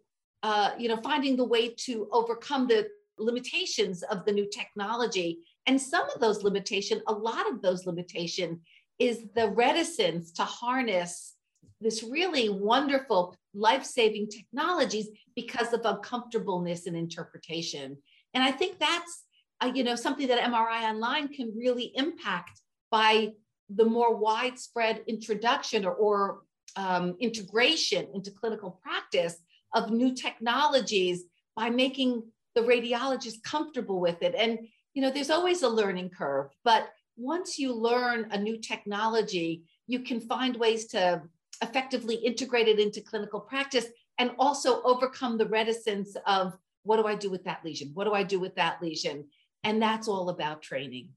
uh, 0.43 0.73
you 0.78 0.88
know 0.88 0.99
finding 0.99 1.37
the 1.37 1.45
way 1.55 1.71
to 1.87 2.07
overcome 2.12 2.69
the 2.69 2.87
limitations 3.19 4.02
of 4.02 4.26
the 4.26 4.33
new 4.33 4.47
technology. 4.50 5.38
And 5.64 5.81
some 5.81 6.07
of 6.11 6.21
those 6.21 6.43
limitation, 6.43 7.00
a 7.07 7.14
lot 7.14 7.50
of 7.50 7.62
those 7.62 7.87
limitation 7.87 8.61
is 8.99 9.25
the 9.35 9.49
reticence 9.49 10.33
to 10.33 10.45
harness 10.45 11.35
this 11.81 12.02
really 12.02 12.50
wonderful 12.50 13.35
life-saving 13.55 14.28
technologies 14.28 15.09
because 15.35 15.73
of 15.73 15.81
uncomfortableness 15.83 16.87
in 16.87 16.95
interpretation. 16.95 17.97
And 18.35 18.45
I 18.45 18.50
think 18.50 18.78
that's 18.78 19.25
uh, 19.62 19.73
you 19.75 19.83
know 19.83 19.97
something 19.97 20.28
that 20.28 20.43
MRI 20.52 20.90
online 20.90 21.28
can 21.28 21.55
really 21.57 21.90
impact 21.95 22.61
by 22.90 23.33
the 23.69 23.85
more 23.85 24.17
widespread 24.17 25.03
introduction 25.07 25.85
or, 25.85 25.93
or 25.93 26.41
um, 26.77 27.17
integration 27.21 28.07
into 28.15 28.31
clinical 28.31 28.81
practice 28.83 29.37
of 29.75 29.91
new 29.91 30.15
technologies 30.15 31.25
by 31.57 31.69
making 31.71 32.23
the 32.55 32.63
radiologist 32.63 33.43
comfortable 33.43 34.01
with 34.01 34.23
it. 34.23 34.35
And 34.35 34.59
you 34.95 35.03
know, 35.03 35.11
there's 35.11 35.31
always 35.31 35.63
a 35.63 35.69
learning 35.69 36.11
curve, 36.11 36.51
but 36.65 36.89
once 37.17 37.59
you 37.59 37.73
learn 37.73 38.29
a 38.31 38.39
new 38.39 38.59
technology, 38.59 39.65
you 39.87 40.01
can 40.01 40.21
find 40.21 40.57
ways 40.57 40.87
to 40.89 41.23
effectively 41.63 42.15
integrate 42.15 42.69
it 42.69 42.79
into 42.79 43.01
clinical 43.01 43.41
practice 43.41 43.87
and 44.19 44.31
also 44.39 44.83
overcome 44.83 45.37
the 45.37 45.47
reticence 45.47 46.17
of 46.27 46.57
what 46.85 46.97
do 46.97 47.07
I 47.07 47.15
do 47.15 47.31
with 47.31 47.45
that 47.45 47.65
lesion? 47.65 47.91
What 47.95 48.05
do 48.05 48.15
I 48.15 48.23
do 48.23 48.41
with 48.41 48.55
that 48.55 48.81
lesion? 48.81 49.27
And 49.65 49.83
that's 49.83 50.09
all 50.09 50.31
about 50.31 50.63
training. 50.63 51.11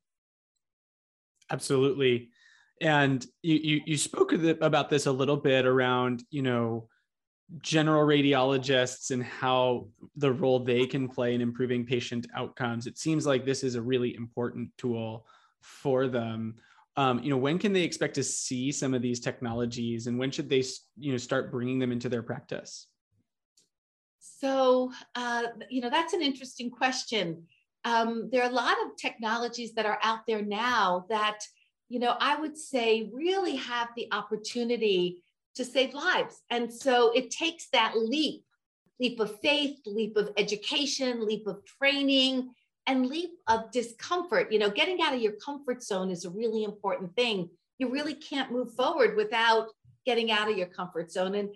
Absolutely. 1.50 2.30
And 2.82 3.24
you, 3.44 3.56
you, 3.56 3.82
you 3.86 3.98
spoke 3.98 4.34
about 4.34 4.90
this 4.90 5.06
a 5.06 5.12
little 5.12 5.38
bit 5.38 5.66
around, 5.66 6.24
you 6.32 6.42
know, 6.42 6.90
general 7.62 8.08
radiologists 8.08 9.12
and 9.12 9.24
how 9.24 9.88
the 10.16 10.32
role 10.32 10.60
they 10.60 10.88
can 10.88 11.08
play 11.08 11.36
in 11.36 11.42
improving 11.42 11.86
patient 11.86 12.26
outcomes. 12.36 12.88
It 12.88 12.98
seems 12.98 13.28
like 13.28 13.46
this 13.46 13.64
is 13.64 13.76
a 13.76 13.82
really 13.82 14.16
important 14.16 14.72
tool 14.78 15.28
for 15.62 16.08
them. 16.08 16.56
Um, 16.98 17.22
you 17.22 17.30
know, 17.30 17.38
when 17.38 17.60
can 17.60 17.72
they 17.72 17.84
expect 17.84 18.16
to 18.16 18.24
see 18.24 18.72
some 18.72 18.94
of 18.94 19.02
these 19.02 19.20
technologies, 19.20 20.08
and 20.08 20.18
when 20.18 20.32
should 20.32 20.50
they, 20.50 20.64
you 20.98 21.12
know, 21.12 21.18
start 21.18 21.52
bringing 21.52 21.78
them 21.78 21.92
into 21.92 22.10
their 22.10 22.24
practice? 22.24 22.88
So, 24.20 24.92
uh, 25.16 25.44
you 25.70 25.82
know, 25.82 25.90
that's 25.90 26.14
an 26.14 26.22
interesting 26.22 26.72
question. 26.72 27.44
Um, 27.86 28.30
there 28.32 28.44
are 28.44 28.50
a 28.50 28.54
lot 28.54 28.76
of 28.86 28.98
technologies 28.98 29.74
that 29.74 29.86
are 29.86 30.00
out 30.02 30.26
there 30.28 30.42
now 30.42 31.06
that, 31.10 31.40
you 31.92 32.00
know, 32.00 32.16
I 32.20 32.40
would 32.40 32.58
say 32.58 33.10
really 33.14 33.58
have 33.58 33.90
the 33.96 34.08
opportunity 34.12 35.18
to 35.56 35.66
save 35.66 35.94
lives. 35.94 36.42
And 36.50 36.74
so 36.74 37.12
it 37.12 37.32
takes 37.32 37.68
that 37.74 37.98
leap 37.98 38.44
leap 39.02 39.20
of 39.20 39.40
faith, 39.40 39.80
leap 39.88 40.16
of 40.16 40.30
education, 40.38 41.26
leap 41.26 41.48
of 41.48 41.66
training, 41.66 42.52
and 42.86 43.08
leap 43.08 43.32
of 43.48 43.72
discomfort. 43.72 44.52
You 44.52 44.60
know, 44.60 44.70
getting 44.70 45.02
out 45.02 45.16
of 45.16 45.22
your 45.22 45.34
comfort 45.44 45.84
zone 45.84 46.12
is 46.12 46.24
a 46.24 46.30
really 46.30 46.64
important 46.64 47.16
thing. 47.16 47.50
You 47.80 47.90
really 47.90 48.14
can't 48.14 48.52
move 48.52 48.74
forward 48.76 49.18
without 49.18 49.70
getting 50.06 50.30
out 50.32 50.52
of 50.52 50.58
your 50.58 50.68
comfort 50.68 51.12
zone. 51.12 51.34
And 51.34 51.50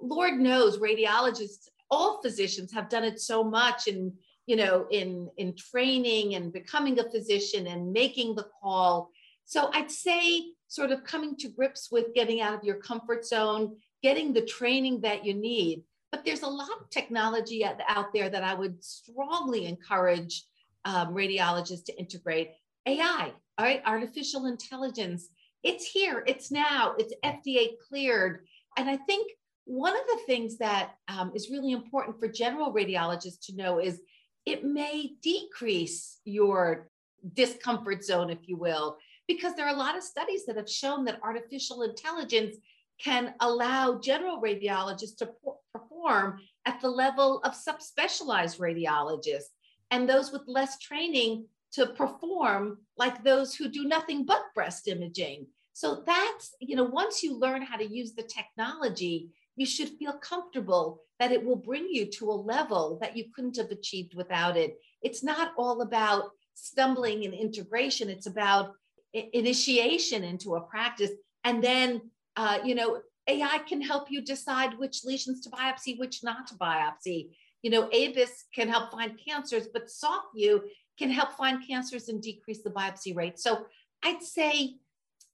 Lord 0.00 0.40
knows 0.40 0.78
radiologists, 0.78 1.68
all 1.88 2.20
physicians 2.20 2.72
have 2.72 2.88
done 2.88 3.04
it 3.04 3.20
so 3.20 3.44
much 3.44 3.86
in, 3.86 4.12
you 4.46 4.56
know, 4.56 4.86
in, 4.90 5.30
in 5.36 5.54
training 5.56 6.34
and 6.34 6.52
becoming 6.52 6.98
a 6.98 7.08
physician 7.08 7.68
and 7.68 7.92
making 7.92 8.34
the 8.34 8.48
call. 8.60 9.12
So 9.48 9.70
I'd 9.72 9.90
say 9.90 10.52
sort 10.68 10.90
of 10.90 11.04
coming 11.04 11.34
to 11.38 11.48
grips 11.48 11.88
with 11.90 12.12
getting 12.14 12.42
out 12.42 12.52
of 12.52 12.64
your 12.64 12.76
comfort 12.76 13.24
zone, 13.24 13.76
getting 14.02 14.34
the 14.34 14.42
training 14.42 15.00
that 15.00 15.24
you 15.24 15.32
need. 15.32 15.84
But 16.12 16.22
there's 16.26 16.42
a 16.42 16.48
lot 16.48 16.68
of 16.78 16.90
technology 16.90 17.64
out 17.64 18.12
there 18.12 18.28
that 18.28 18.44
I 18.44 18.52
would 18.52 18.84
strongly 18.84 19.64
encourage 19.64 20.44
um, 20.84 21.14
radiologists 21.14 21.86
to 21.86 21.98
integrate. 21.98 22.50
AI, 22.84 23.32
all 23.56 23.64
right, 23.64 23.82
artificial 23.86 24.44
intelligence. 24.44 25.30
It's 25.62 25.86
here, 25.86 26.22
it's 26.26 26.50
now, 26.50 26.94
it's 26.98 27.14
FDA 27.24 27.70
cleared. 27.88 28.40
And 28.76 28.90
I 28.90 28.98
think 28.98 29.32
one 29.64 29.94
of 29.94 30.02
the 30.08 30.20
things 30.26 30.58
that 30.58 30.90
um, 31.08 31.32
is 31.34 31.48
really 31.50 31.72
important 31.72 32.20
for 32.20 32.28
general 32.28 32.74
radiologists 32.74 33.46
to 33.46 33.56
know 33.56 33.78
is 33.78 33.98
it 34.44 34.62
may 34.62 35.12
decrease 35.22 36.20
your 36.26 36.90
discomfort 37.32 38.04
zone, 38.04 38.28
if 38.28 38.46
you 38.46 38.58
will 38.58 38.98
because 39.28 39.54
there 39.54 39.66
are 39.66 39.74
a 39.74 39.78
lot 39.78 39.96
of 39.96 40.02
studies 40.02 40.44
that 40.46 40.56
have 40.56 40.68
shown 40.68 41.04
that 41.04 41.20
artificial 41.22 41.82
intelligence 41.82 42.56
can 42.98 43.34
allow 43.40 43.98
general 44.00 44.40
radiologists 44.42 45.16
to 45.18 45.30
perform 45.72 46.40
at 46.64 46.80
the 46.80 46.88
level 46.88 47.40
of 47.44 47.52
subspecialized 47.52 48.58
radiologists 48.58 49.52
and 49.90 50.08
those 50.08 50.32
with 50.32 50.42
less 50.46 50.78
training 50.78 51.44
to 51.72 51.86
perform 51.86 52.78
like 52.96 53.22
those 53.22 53.54
who 53.54 53.68
do 53.68 53.84
nothing 53.84 54.24
but 54.24 54.42
breast 54.54 54.88
imaging. 54.88 55.46
So 55.74 56.02
that's, 56.06 56.54
you 56.60 56.74
know, 56.74 56.84
once 56.84 57.22
you 57.22 57.38
learn 57.38 57.62
how 57.62 57.76
to 57.76 57.86
use 57.86 58.14
the 58.14 58.22
technology, 58.22 59.28
you 59.54 59.66
should 59.66 59.90
feel 59.90 60.14
comfortable 60.14 61.02
that 61.20 61.30
it 61.30 61.44
will 61.44 61.56
bring 61.56 61.86
you 61.88 62.06
to 62.06 62.30
a 62.30 62.32
level 62.32 62.98
that 63.00 63.16
you 63.16 63.26
couldn't 63.34 63.56
have 63.58 63.70
achieved 63.70 64.14
without 64.14 64.56
it. 64.56 64.78
It's 65.02 65.22
not 65.22 65.52
all 65.56 65.82
about 65.82 66.30
stumbling 66.54 67.24
and 67.24 67.34
integration, 67.34 68.08
it's 68.08 68.26
about 68.26 68.72
initiation 69.12 70.24
into 70.24 70.56
a 70.56 70.60
practice. 70.60 71.10
And 71.44 71.62
then 71.62 72.02
uh, 72.36 72.58
you 72.64 72.74
know 72.74 73.00
ai 73.28 73.58
can 73.68 73.80
help 73.82 74.10
you 74.10 74.22
decide 74.22 74.78
which 74.78 75.04
lesions 75.04 75.40
to 75.42 75.50
biopsy 75.50 75.98
which 75.98 76.22
not 76.22 76.46
to 76.48 76.54
biopsy. 76.54 77.30
You 77.62 77.70
know 77.70 77.88
ABUS 77.88 78.30
can 78.54 78.68
help 78.68 78.92
find 78.92 79.18
cancers 79.26 79.68
but 79.72 79.88
SoftVue 79.88 80.60
can 80.98 81.10
help 81.10 81.32
find 81.32 81.66
cancers 81.66 82.08
and 82.08 82.22
decrease 82.22 82.62
the 82.62 82.70
biopsy 82.70 83.14
rate. 83.14 83.38
So 83.38 83.66
i'd 84.04 84.22
say 84.22 84.76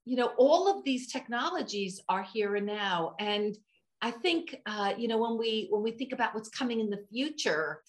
you 0.07 0.17
know 0.17 0.33
all 0.39 0.75
of 0.75 0.85
these 0.85 1.13
technologies 1.13 2.01
are 2.09 2.23
here 2.23 2.57
and 2.57 2.67
now. 2.67 3.15
And 3.19 3.57
i 4.03 4.11
think 4.11 4.57
uh, 4.67 4.95
you 4.97 5.09
know 5.09 5.19
when 5.19 5.39
we 5.39 5.69
when 5.71 5.83
we 5.83 5.93
think 5.93 6.13
about 6.13 6.35
what's 6.35 6.49
coming 6.49 6.81
in 6.81 6.91
the 6.91 7.05
future 7.13 7.83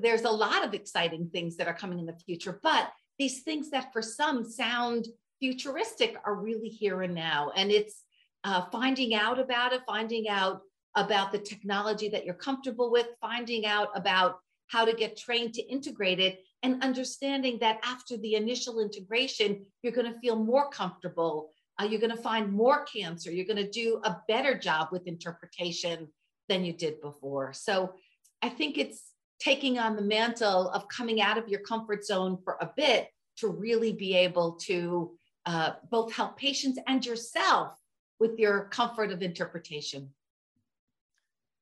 there's 0.00 0.22
a 0.22 0.30
lot 0.30 0.64
of 0.64 0.74
exciting 0.74 1.28
things 1.32 1.56
that 1.56 1.68
are 1.68 1.74
coming 1.74 1.98
in 1.98 2.06
the 2.06 2.16
future. 2.26 2.58
But 2.62 2.90
these 3.18 3.42
things 3.42 3.70
that 3.70 3.92
for 3.92 4.02
some 4.02 4.44
sound 4.44 5.06
futuristic 5.42 6.16
are 6.24 6.36
really 6.36 6.68
here 6.68 7.02
and 7.02 7.14
now. 7.14 7.50
And 7.56 7.72
it's 7.72 8.04
uh, 8.44 8.62
finding 8.70 9.12
out 9.12 9.40
about 9.40 9.72
it, 9.72 9.82
finding 9.88 10.28
out 10.28 10.60
about 10.94 11.32
the 11.32 11.38
technology 11.38 12.08
that 12.10 12.24
you're 12.24 12.34
comfortable 12.34 12.92
with, 12.92 13.08
finding 13.20 13.66
out 13.66 13.88
about 13.96 14.38
how 14.68 14.84
to 14.84 14.92
get 14.92 15.16
trained 15.16 15.52
to 15.54 15.62
integrate 15.62 16.20
it, 16.20 16.44
and 16.62 16.80
understanding 16.84 17.58
that 17.60 17.80
after 17.82 18.16
the 18.18 18.36
initial 18.36 18.78
integration, 18.78 19.66
you're 19.82 19.92
going 19.92 20.10
to 20.12 20.20
feel 20.20 20.36
more 20.36 20.70
comfortable. 20.70 21.50
Uh, 21.80 21.86
you're 21.86 22.00
going 22.00 22.16
to 22.16 22.22
find 22.22 22.52
more 22.52 22.84
cancer. 22.84 23.32
You're 23.32 23.52
going 23.52 23.56
to 23.56 23.68
do 23.68 24.00
a 24.04 24.18
better 24.28 24.56
job 24.56 24.88
with 24.92 25.08
interpretation 25.08 26.06
than 26.48 26.64
you 26.64 26.72
did 26.72 27.00
before. 27.00 27.52
So 27.52 27.94
I 28.42 28.48
think 28.48 28.78
it's 28.78 29.02
taking 29.40 29.80
on 29.80 29.96
the 29.96 30.02
mantle 30.02 30.70
of 30.70 30.86
coming 30.86 31.20
out 31.20 31.36
of 31.36 31.48
your 31.48 31.60
comfort 31.60 32.06
zone 32.06 32.38
for 32.44 32.58
a 32.60 32.70
bit 32.76 33.08
to 33.38 33.48
really 33.48 33.92
be 33.92 34.14
able 34.14 34.52
to 34.52 35.16
uh, 35.46 35.72
both 35.90 36.12
help 36.12 36.36
patients 36.36 36.78
and 36.86 37.04
yourself 37.04 37.78
with 38.20 38.38
your 38.38 38.64
comfort 38.64 39.10
of 39.10 39.22
interpretation. 39.22 40.10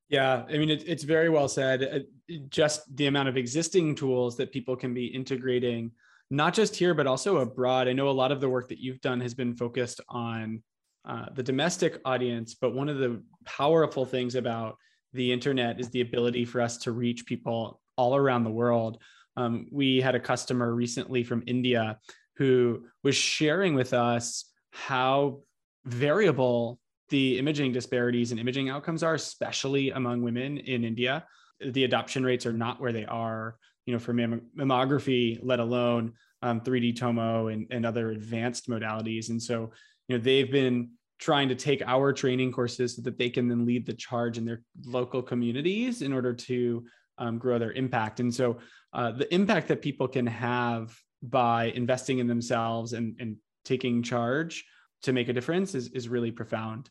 Yeah, 0.09 0.43
I 0.49 0.57
mean, 0.57 0.69
it, 0.69 0.83
it's 0.85 1.03
very 1.03 1.29
well 1.29 1.47
said. 1.47 2.05
Uh, 2.29 2.35
just 2.49 2.95
the 2.97 3.07
amount 3.07 3.29
of 3.29 3.37
existing 3.37 3.95
tools 3.95 4.35
that 4.37 4.51
people 4.51 4.75
can 4.75 4.93
be 4.93 5.05
integrating, 5.05 5.91
not 6.29 6.53
just 6.53 6.75
here, 6.75 6.93
but 6.93 7.07
also 7.07 7.37
abroad. 7.37 7.87
I 7.87 7.93
know 7.93 8.09
a 8.09 8.11
lot 8.11 8.31
of 8.31 8.41
the 8.41 8.49
work 8.49 8.67
that 8.69 8.79
you've 8.79 9.01
done 9.01 9.21
has 9.21 9.33
been 9.33 9.55
focused 9.55 10.01
on 10.09 10.61
uh, 11.05 11.27
the 11.33 11.41
domestic 11.41 11.99
audience, 12.05 12.53
but 12.53 12.75
one 12.75 12.89
of 12.89 12.97
the 12.97 13.23
powerful 13.45 14.05
things 14.05 14.35
about 14.35 14.77
the 15.13 15.31
internet 15.31 15.79
is 15.79 15.89
the 15.89 16.01
ability 16.01 16.45
for 16.45 16.61
us 16.61 16.77
to 16.79 16.91
reach 16.91 17.25
people 17.25 17.81
all 17.95 18.15
around 18.15 18.43
the 18.43 18.51
world. 18.51 19.01
Um, 19.37 19.67
we 19.71 20.01
had 20.01 20.15
a 20.15 20.19
customer 20.19 20.75
recently 20.75 21.23
from 21.23 21.43
India 21.47 21.97
who 22.37 22.83
was 23.03 23.15
sharing 23.15 23.75
with 23.75 23.93
us 23.93 24.45
how 24.71 25.41
variable 25.85 26.79
the 27.09 27.37
imaging 27.37 27.71
disparities 27.73 28.31
and 28.31 28.39
imaging 28.39 28.69
outcomes 28.69 29.03
are, 29.03 29.15
especially 29.15 29.91
among 29.91 30.21
women 30.21 30.57
in 30.57 30.83
India. 30.83 31.25
The 31.59 31.83
adoption 31.83 32.23
rates 32.23 32.45
are 32.45 32.53
not 32.53 32.79
where 32.79 32.93
they 32.93 33.05
are, 33.05 33.57
you 33.85 33.93
know, 33.93 33.99
for 33.99 34.13
mamm- 34.13 34.41
mammography, 34.57 35.39
let 35.43 35.59
alone 35.59 36.13
um, 36.41 36.61
3D 36.61 36.97
tomo 36.97 37.47
and, 37.47 37.67
and 37.69 37.85
other 37.85 38.11
advanced 38.11 38.69
modalities. 38.69 39.29
And 39.29 39.41
so, 39.41 39.71
you 40.07 40.17
know, 40.17 40.23
they've 40.23 40.51
been 40.51 40.91
trying 41.19 41.49
to 41.49 41.55
take 41.55 41.83
our 41.85 42.11
training 42.13 42.51
courses 42.51 42.95
so 42.95 43.01
that 43.03 43.17
they 43.17 43.29
can 43.29 43.47
then 43.47 43.65
lead 43.65 43.85
the 43.85 43.93
charge 43.93 44.37
in 44.37 44.45
their 44.45 44.63
local 44.85 45.21
communities 45.21 46.01
in 46.01 46.11
order 46.11 46.33
to 46.33 46.83
um, 47.19 47.37
grow 47.37 47.59
their 47.59 47.73
impact. 47.73 48.19
And 48.19 48.33
so 48.33 48.57
uh, 48.93 49.11
the 49.11 49.31
impact 49.33 49.67
that 49.67 49.81
people 49.81 50.07
can 50.07 50.25
have 50.25 50.97
by 51.21 51.65
investing 51.65 52.19
in 52.19 52.27
themselves 52.27 52.93
and, 52.93 53.15
and 53.19 53.37
taking 53.63 54.01
charge 54.01 54.65
to 55.03 55.13
make 55.13 55.29
a 55.29 55.33
difference 55.33 55.75
is, 55.75 55.89
is 55.89 56.09
really 56.09 56.31
profound. 56.31 56.89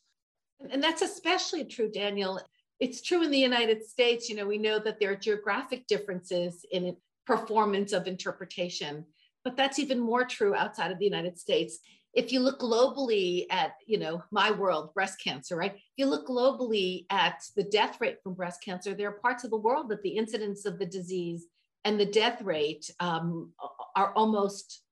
And 0.70 0.82
that's 0.82 1.02
especially 1.02 1.64
true, 1.64 1.90
Daniel. 1.90 2.40
It's 2.80 3.02
true 3.02 3.22
in 3.22 3.30
the 3.30 3.38
United 3.38 3.84
States. 3.84 4.28
You 4.28 4.36
know, 4.36 4.46
we 4.46 4.58
know 4.58 4.78
that 4.78 5.00
there 5.00 5.12
are 5.12 5.16
geographic 5.16 5.86
differences 5.86 6.64
in 6.70 6.96
performance 7.26 7.92
of 7.92 8.06
interpretation, 8.06 9.04
but 9.44 9.56
that's 9.56 9.78
even 9.78 9.98
more 9.98 10.24
true 10.24 10.54
outside 10.54 10.90
of 10.90 10.98
the 10.98 11.04
United 11.04 11.38
States. 11.38 11.78
If 12.12 12.32
you 12.32 12.40
look 12.40 12.60
globally 12.60 13.46
at, 13.50 13.74
you 13.86 13.98
know, 13.98 14.22
my 14.32 14.50
world, 14.50 14.92
breast 14.94 15.22
cancer, 15.22 15.56
right? 15.56 15.72
If 15.72 15.82
you 15.96 16.06
look 16.06 16.26
globally 16.26 17.06
at 17.10 17.40
the 17.54 17.62
death 17.62 18.00
rate 18.00 18.16
from 18.22 18.34
breast 18.34 18.64
cancer, 18.64 18.94
there 18.94 19.08
are 19.08 19.20
parts 19.20 19.44
of 19.44 19.50
the 19.50 19.56
world 19.56 19.88
that 19.90 20.02
the 20.02 20.16
incidence 20.16 20.64
of 20.66 20.78
the 20.78 20.86
disease 20.86 21.46
and 21.84 21.98
the 21.98 22.06
death 22.06 22.42
rate 22.42 22.90
um, 23.00 23.52
are 23.96 24.12
almost 24.14 24.82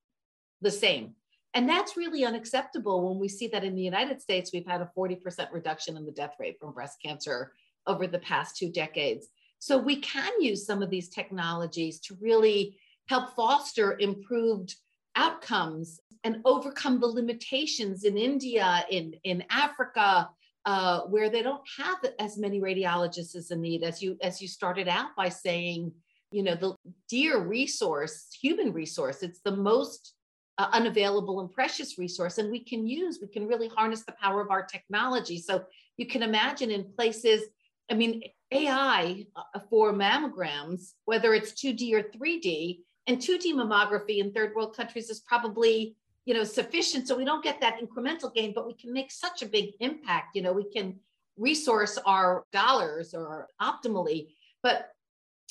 the 0.60 0.70
same. 0.70 1.14
And 1.54 1.68
that's 1.68 1.96
really 1.96 2.24
unacceptable 2.24 3.08
when 3.08 3.18
we 3.18 3.28
see 3.28 3.48
that 3.48 3.64
in 3.64 3.74
the 3.74 3.82
United 3.82 4.20
States, 4.20 4.52
we've 4.52 4.66
had 4.66 4.80
a 4.80 4.90
40% 4.96 5.52
reduction 5.52 5.96
in 5.96 6.04
the 6.04 6.12
death 6.12 6.34
rate 6.38 6.58
from 6.60 6.72
breast 6.72 6.98
cancer 7.04 7.52
over 7.86 8.06
the 8.06 8.18
past 8.18 8.56
two 8.56 8.70
decades. 8.70 9.28
So 9.58 9.78
we 9.78 9.96
can 9.96 10.30
use 10.40 10.66
some 10.66 10.82
of 10.82 10.90
these 10.90 11.08
technologies 11.08 12.00
to 12.00 12.16
really 12.20 12.78
help 13.08 13.34
foster 13.34 13.98
improved 13.98 14.76
outcomes 15.16 16.00
and 16.22 16.40
overcome 16.44 17.00
the 17.00 17.06
limitations 17.06 18.04
in 18.04 18.16
India, 18.16 18.84
in, 18.90 19.14
in 19.24 19.42
Africa, 19.50 20.28
uh, 20.64 21.00
where 21.02 21.30
they 21.30 21.42
don't 21.42 21.62
have 21.78 21.98
as 22.18 22.36
many 22.36 22.60
radiologists 22.60 23.34
as 23.34 23.50
a 23.50 23.56
need, 23.56 23.82
as 23.82 24.02
you 24.02 24.18
as 24.22 24.42
you 24.42 24.48
started 24.48 24.86
out 24.86 25.16
by 25.16 25.28
saying, 25.28 25.92
you 26.30 26.42
know, 26.42 26.54
the 26.54 26.74
dear 27.08 27.38
resource, 27.38 28.28
human 28.40 28.72
resource, 28.72 29.22
it's 29.22 29.40
the 29.40 29.56
most 29.56 30.14
uh, 30.58 30.68
unavailable 30.72 31.40
and 31.40 31.52
precious 31.52 31.98
resource 31.98 32.38
and 32.38 32.50
we 32.50 32.58
can 32.58 32.84
use 32.84 33.20
we 33.22 33.28
can 33.28 33.46
really 33.46 33.68
harness 33.68 34.04
the 34.04 34.16
power 34.20 34.40
of 34.40 34.50
our 34.50 34.64
technology. 34.64 35.38
So 35.38 35.64
you 35.96 36.06
can 36.06 36.22
imagine 36.22 36.70
in 36.70 36.92
places 36.96 37.42
i 37.90 37.94
mean 37.94 38.22
ai 38.52 39.24
uh, 39.36 39.60
for 39.70 39.92
mammograms 39.92 40.94
whether 41.04 41.32
it's 41.32 41.52
2d 41.52 41.92
or 41.94 42.02
3d 42.02 42.80
and 43.06 43.18
2d 43.18 43.54
mammography 43.54 44.18
in 44.18 44.32
third 44.32 44.52
world 44.54 44.76
countries 44.76 45.08
is 45.10 45.20
probably 45.20 45.96
you 46.24 46.34
know 46.34 46.44
sufficient 46.44 47.06
so 47.06 47.16
we 47.16 47.24
don't 47.24 47.44
get 47.44 47.60
that 47.60 47.80
incremental 47.80 48.34
gain 48.34 48.52
but 48.52 48.66
we 48.66 48.74
can 48.74 48.92
make 48.92 49.12
such 49.12 49.42
a 49.42 49.46
big 49.46 49.70
impact 49.80 50.34
you 50.34 50.42
know 50.42 50.52
we 50.52 50.68
can 50.70 50.98
resource 51.38 51.98
our 52.04 52.44
dollars 52.52 53.14
or 53.14 53.48
optimally. 53.62 54.28
But 54.62 54.90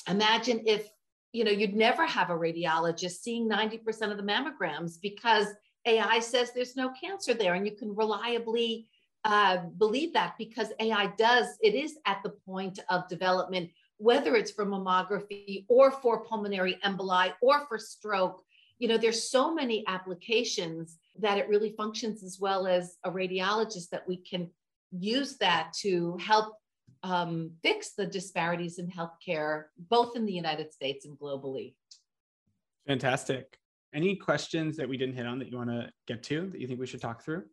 imagine 0.06 0.62
if 0.66 0.88
you 1.32 1.44
know, 1.44 1.50
you'd 1.50 1.74
never 1.74 2.06
have 2.06 2.30
a 2.30 2.34
radiologist 2.34 3.20
seeing 3.20 3.48
90% 3.48 4.10
of 4.10 4.16
the 4.16 4.22
mammograms 4.22 4.94
because 5.00 5.46
AI 5.86 6.20
says 6.20 6.52
there's 6.52 6.76
no 6.76 6.90
cancer 7.00 7.34
there. 7.34 7.54
And 7.54 7.66
you 7.66 7.76
can 7.76 7.94
reliably 7.94 8.88
uh, 9.24 9.58
believe 9.76 10.12
that 10.14 10.34
because 10.38 10.68
AI 10.80 11.12
does, 11.18 11.46
it 11.60 11.74
is 11.74 11.98
at 12.06 12.22
the 12.22 12.30
point 12.46 12.78
of 12.88 13.08
development, 13.08 13.70
whether 13.98 14.36
it's 14.36 14.52
for 14.52 14.64
mammography 14.64 15.66
or 15.68 15.90
for 15.90 16.24
pulmonary 16.24 16.78
emboli 16.84 17.32
or 17.42 17.66
for 17.66 17.78
stroke. 17.78 18.42
You 18.78 18.88
know, 18.88 18.96
there's 18.96 19.30
so 19.30 19.52
many 19.52 19.84
applications 19.86 20.98
that 21.18 21.36
it 21.36 21.48
really 21.48 21.74
functions 21.76 22.22
as 22.22 22.38
well 22.40 22.66
as 22.66 22.96
a 23.04 23.10
radiologist 23.10 23.90
that 23.90 24.06
we 24.06 24.18
can 24.18 24.50
use 24.92 25.36
that 25.38 25.72
to 25.80 26.16
help 26.18 26.54
um, 27.02 27.52
fix 27.62 27.92
the 27.92 28.06
disparities 28.06 28.78
in 28.78 28.88
healthcare, 28.90 29.64
both 29.88 30.16
in 30.16 30.26
the 30.26 30.32
United 30.32 30.72
States 30.72 31.06
and 31.06 31.18
globally. 31.18 31.74
Fantastic. 32.86 33.58
Any 33.94 34.16
questions 34.16 34.76
that 34.76 34.88
we 34.88 34.96
didn't 34.96 35.14
hit 35.14 35.26
on 35.26 35.38
that 35.38 35.50
you 35.50 35.56
want 35.56 35.70
to 35.70 35.90
get 36.06 36.22
to 36.24 36.48
that 36.50 36.60
you 36.60 36.66
think 36.66 36.80
we 36.80 36.86
should 36.86 37.00
talk 37.00 37.22
through? 37.22 37.44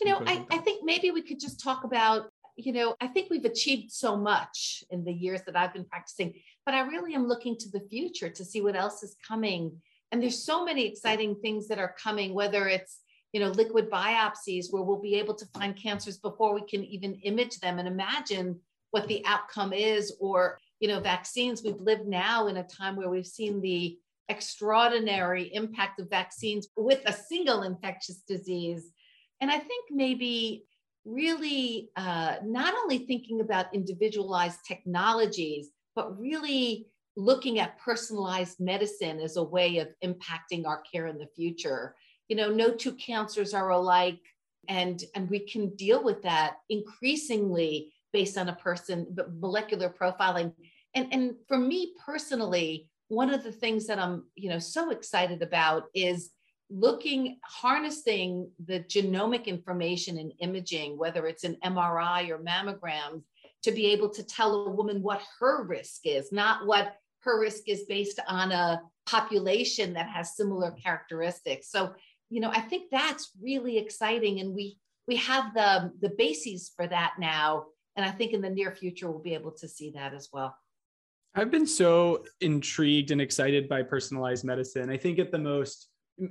You 0.00 0.10
know, 0.10 0.22
I, 0.26 0.44
I 0.50 0.58
think 0.58 0.84
maybe 0.84 1.10
we 1.10 1.22
could 1.22 1.40
just 1.40 1.62
talk 1.62 1.84
about, 1.84 2.30
you 2.56 2.72
know, 2.72 2.94
I 3.00 3.08
think 3.08 3.30
we've 3.30 3.44
achieved 3.44 3.90
so 3.90 4.16
much 4.16 4.84
in 4.90 5.04
the 5.04 5.12
years 5.12 5.40
that 5.46 5.56
I've 5.56 5.72
been 5.72 5.84
practicing, 5.84 6.34
but 6.64 6.74
I 6.74 6.80
really 6.80 7.14
am 7.14 7.26
looking 7.26 7.56
to 7.58 7.70
the 7.70 7.80
future 7.90 8.28
to 8.28 8.44
see 8.44 8.60
what 8.60 8.76
else 8.76 9.02
is 9.02 9.16
coming. 9.26 9.72
And 10.12 10.22
there's 10.22 10.42
so 10.44 10.64
many 10.64 10.86
exciting 10.86 11.36
things 11.36 11.68
that 11.68 11.78
are 11.78 11.94
coming, 11.98 12.32
whether 12.34 12.68
it's 12.68 13.00
you 13.32 13.40
know 13.40 13.48
liquid 13.48 13.90
biopsies 13.90 14.66
where 14.70 14.82
we'll 14.82 15.00
be 15.00 15.16
able 15.16 15.34
to 15.34 15.46
find 15.46 15.76
cancers 15.76 16.18
before 16.18 16.54
we 16.54 16.62
can 16.62 16.84
even 16.84 17.14
image 17.16 17.60
them 17.60 17.78
and 17.78 17.86
imagine 17.86 18.58
what 18.90 19.06
the 19.08 19.24
outcome 19.26 19.72
is 19.72 20.16
or 20.20 20.58
you 20.80 20.88
know 20.88 21.00
vaccines. 21.00 21.62
We've 21.62 21.80
lived 21.80 22.06
now 22.06 22.46
in 22.48 22.56
a 22.58 22.64
time 22.64 22.96
where 22.96 23.10
we've 23.10 23.26
seen 23.26 23.60
the 23.60 23.98
extraordinary 24.28 25.54
impact 25.54 26.00
of 26.00 26.10
vaccines 26.10 26.68
with 26.76 27.00
a 27.06 27.12
single 27.12 27.62
infectious 27.62 28.22
disease. 28.28 28.92
And 29.40 29.50
i 29.50 29.58
think 29.58 29.84
maybe 29.90 30.64
really 31.04 31.90
uh, 31.96 32.36
not 32.44 32.74
only 32.74 32.98
thinking 32.98 33.40
about 33.40 33.72
individualized 33.74 34.58
technologies 34.66 35.70
but 35.96 36.18
really 36.20 36.86
looking 37.16 37.58
at 37.58 37.78
personalized 37.80 38.60
medicine 38.60 39.18
as 39.18 39.36
a 39.36 39.42
way 39.42 39.78
of 39.78 39.88
impacting 40.04 40.64
our 40.66 40.80
care 40.92 41.08
in 41.08 41.18
the 41.18 41.26
future. 41.34 41.96
You 42.28 42.36
know 42.36 42.50
no 42.50 42.70
two 42.70 42.92
cancers 42.92 43.54
are 43.54 43.70
alike 43.70 44.20
and 44.68 45.02
and 45.14 45.28
we 45.30 45.40
can 45.40 45.74
deal 45.74 46.04
with 46.04 46.22
that 46.22 46.58
increasingly 46.68 47.92
based 48.12 48.38
on 48.38 48.48
a 48.48 48.56
person, 48.56 49.06
but 49.10 49.34
molecular 49.34 49.88
profiling. 49.90 50.52
And, 50.94 51.12
and 51.12 51.34
for 51.46 51.58
me 51.58 51.94
personally, 52.04 52.88
one 53.08 53.32
of 53.32 53.42
the 53.42 53.52
things 53.52 53.86
that 53.86 53.98
I'm, 53.98 54.24
you 54.34 54.50
know, 54.50 54.58
so 54.58 54.90
excited 54.90 55.42
about 55.42 55.84
is 55.94 56.30
looking, 56.70 57.38
harnessing 57.44 58.50
the 58.66 58.80
genomic 58.80 59.46
information 59.46 60.18
in 60.18 60.30
imaging, 60.40 60.98
whether 60.98 61.26
it's 61.26 61.44
an 61.44 61.56
MRI 61.64 62.28
or 62.28 62.38
mammograms, 62.38 63.22
to 63.62 63.72
be 63.72 63.86
able 63.86 64.10
to 64.10 64.22
tell 64.22 64.66
a 64.66 64.70
woman 64.70 65.02
what 65.02 65.22
her 65.40 65.64
risk 65.64 66.02
is, 66.04 66.30
not 66.30 66.66
what 66.66 66.96
her 67.20 67.40
risk 67.40 67.68
is 67.68 67.84
based 67.88 68.20
on 68.28 68.52
a 68.52 68.80
population 69.06 69.94
that 69.94 70.08
has 70.08 70.36
similar 70.36 70.70
characteristics. 70.72 71.70
So, 71.70 71.94
you 72.30 72.40
know, 72.40 72.50
I 72.50 72.60
think 72.60 72.90
that's 72.90 73.32
really 73.42 73.78
exciting. 73.78 74.40
And 74.40 74.54
we 74.54 74.78
we 75.06 75.16
have 75.16 75.54
the 75.54 75.90
the 76.00 76.10
bases 76.10 76.70
for 76.76 76.86
that 76.86 77.14
now 77.18 77.64
and 77.98 78.06
I 78.06 78.12
think 78.12 78.32
in 78.32 78.40
the 78.40 78.48
near 78.48 78.70
future, 78.70 79.10
we'll 79.10 79.18
be 79.18 79.34
able 79.34 79.50
to 79.50 79.66
see 79.66 79.90
that 79.90 80.14
as 80.14 80.28
well. 80.32 80.56
I've 81.34 81.50
been 81.50 81.66
so 81.66 82.24
intrigued 82.40 83.10
and 83.10 83.20
excited 83.20 83.68
by 83.68 83.82
personalized 83.82 84.44
medicine. 84.44 84.88
I 84.88 84.96
think 84.96 85.18
at 85.18 85.32
the 85.32 85.38
most 85.38 85.88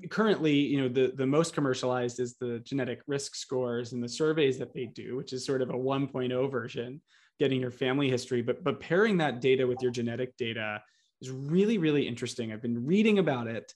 currently, 0.10 0.53
you 0.53 0.82
know, 0.82 0.88
the, 0.88 1.12
the 1.13 1.27
most 1.27 1.53
commercialized 1.53 2.21
is 2.21 2.38
the 2.38 2.60
genetic 2.60 3.01
risk 3.06 3.36
scores 3.36 3.91
and 3.91 4.01
the 4.01 4.08
surveys 4.08 4.58
that 4.60 4.73
they 4.73 4.86
do, 4.86 5.17
which 5.17 5.34
is 5.34 5.45
sort 5.45 5.62
of 5.62 5.69
a 5.69 5.73
1.0 5.73 6.49
version, 6.49 7.01
getting 7.38 7.60
your 7.60 7.71
family 7.71 8.10
history. 8.10 8.41
But 8.41 8.63
but 8.63 8.80
pairing 8.80 9.17
that 9.17 9.41
data 9.41 9.67
with 9.67 9.82
your 9.82 9.91
genetic 9.91 10.38
data 10.38 10.82
is 11.21 11.32
really, 11.32 11.77
really 11.77 12.08
interesting. 12.08 12.53
I've 12.53 12.62
been 12.62 12.86
reading 12.86 13.19
about 13.19 13.47
it. 13.47 13.73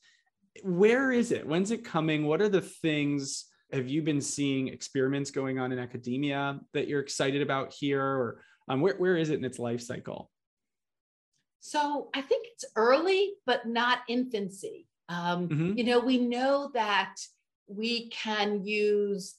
Where 0.63 1.11
is 1.11 1.33
it? 1.33 1.45
When's 1.45 1.71
it 1.71 1.83
coming? 1.83 2.25
What 2.25 2.41
are 2.41 2.49
the 2.49 2.61
things 2.61 3.50
have 3.73 3.87
you 3.87 4.01
been 4.01 4.21
seeing 4.21 4.67
experiments 4.67 5.31
going 5.31 5.59
on 5.59 5.71
in 5.71 5.79
academia 5.79 6.59
that 6.73 6.87
you're 6.87 6.99
excited 6.99 7.41
about 7.41 7.73
here? 7.73 8.03
Or 8.03 8.41
um, 8.67 8.81
where, 8.81 8.95
where 8.95 9.17
is 9.17 9.29
it 9.29 9.39
in 9.39 9.45
its 9.45 9.59
life 9.59 9.81
cycle? 9.81 10.29
So 11.63 12.09
i 12.15 12.21
think 12.21 12.47
it's 12.53 12.65
early 12.75 13.33
but 13.45 13.67
not 13.67 13.99
infancy. 14.07 14.87
Um, 15.09 15.49
mm-hmm. 15.49 15.77
you 15.77 15.83
know 15.83 15.99
we 15.99 16.17
know 16.17 16.71
that 16.73 17.15
we 17.67 18.09
can 18.09 18.65
use 18.65 19.35